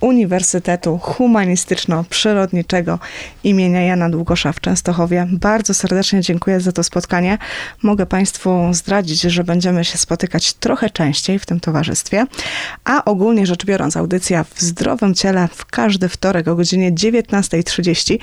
Uniwersytetu 0.00 0.98
Humanistyczno-Przyrodniczego 0.98 2.98
imienia 3.44 3.82
Jana 3.82 4.10
Długosza 4.10 4.52
w 4.52 4.60
Częstochowie. 4.60 5.26
Bardzo 5.32 5.74
serdecznie 5.74 6.20
dziękuję 6.20 6.60
za 6.60 6.72
to 6.72 6.82
spotkanie. 6.82 7.38
Mogę 7.82 8.06
Państwu 8.06 8.68
zdradzić, 8.72 9.20
że 9.20 9.44
będziemy 9.44 9.84
się 9.84 9.98
spotykać 9.98 10.52
trochę 10.52 10.90
częściej 10.90 11.38
w 11.38 11.46
tym 11.46 11.60
towarzystwie, 11.60 12.26
a 12.84 13.04
ogólnie 13.04 13.46
rzecz 13.46 13.64
biorąc 13.64 13.96
audycja 13.96 14.44
w 14.44 14.60
zdrowym 14.60 15.14
ciele 15.14 15.48
w 15.52 15.66
każdy 15.66 16.08
wtorek 16.08 16.48
o 16.48 16.54
godzinie 16.54 16.92
19.30 16.92 18.18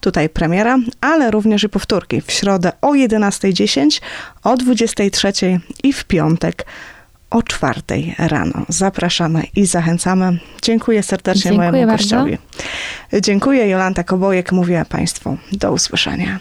tutaj 0.00 0.28
premiera, 0.28 0.78
ale 1.00 1.30
również 1.30 1.64
i 1.64 1.68
powtórki 1.68 2.20
w 2.20 2.32
środę 2.32 2.72
o 2.80 2.92
11.10, 2.92 4.00
o 4.44 4.54
23.00 4.54 5.58
i 5.82 5.92
w 5.92 6.04
piątek 6.04 6.66
o 7.30 7.42
czwartej 7.42 8.14
rano. 8.18 8.66
Zapraszamy 8.68 9.42
i 9.56 9.66
zachęcamy. 9.66 10.38
Dziękuję 10.62 11.02
serdecznie 11.02 11.42
Dziękuję 11.42 11.70
mojemu 11.70 11.92
bardzo. 11.92 12.16
gościowi. 12.16 12.38
Dziękuję. 13.22 13.68
Jolanta 13.68 14.04
Kobojek. 14.04 14.52
Mówię 14.52 14.84
Państwu 14.88 15.36
do 15.52 15.72
usłyszenia. 15.72 16.38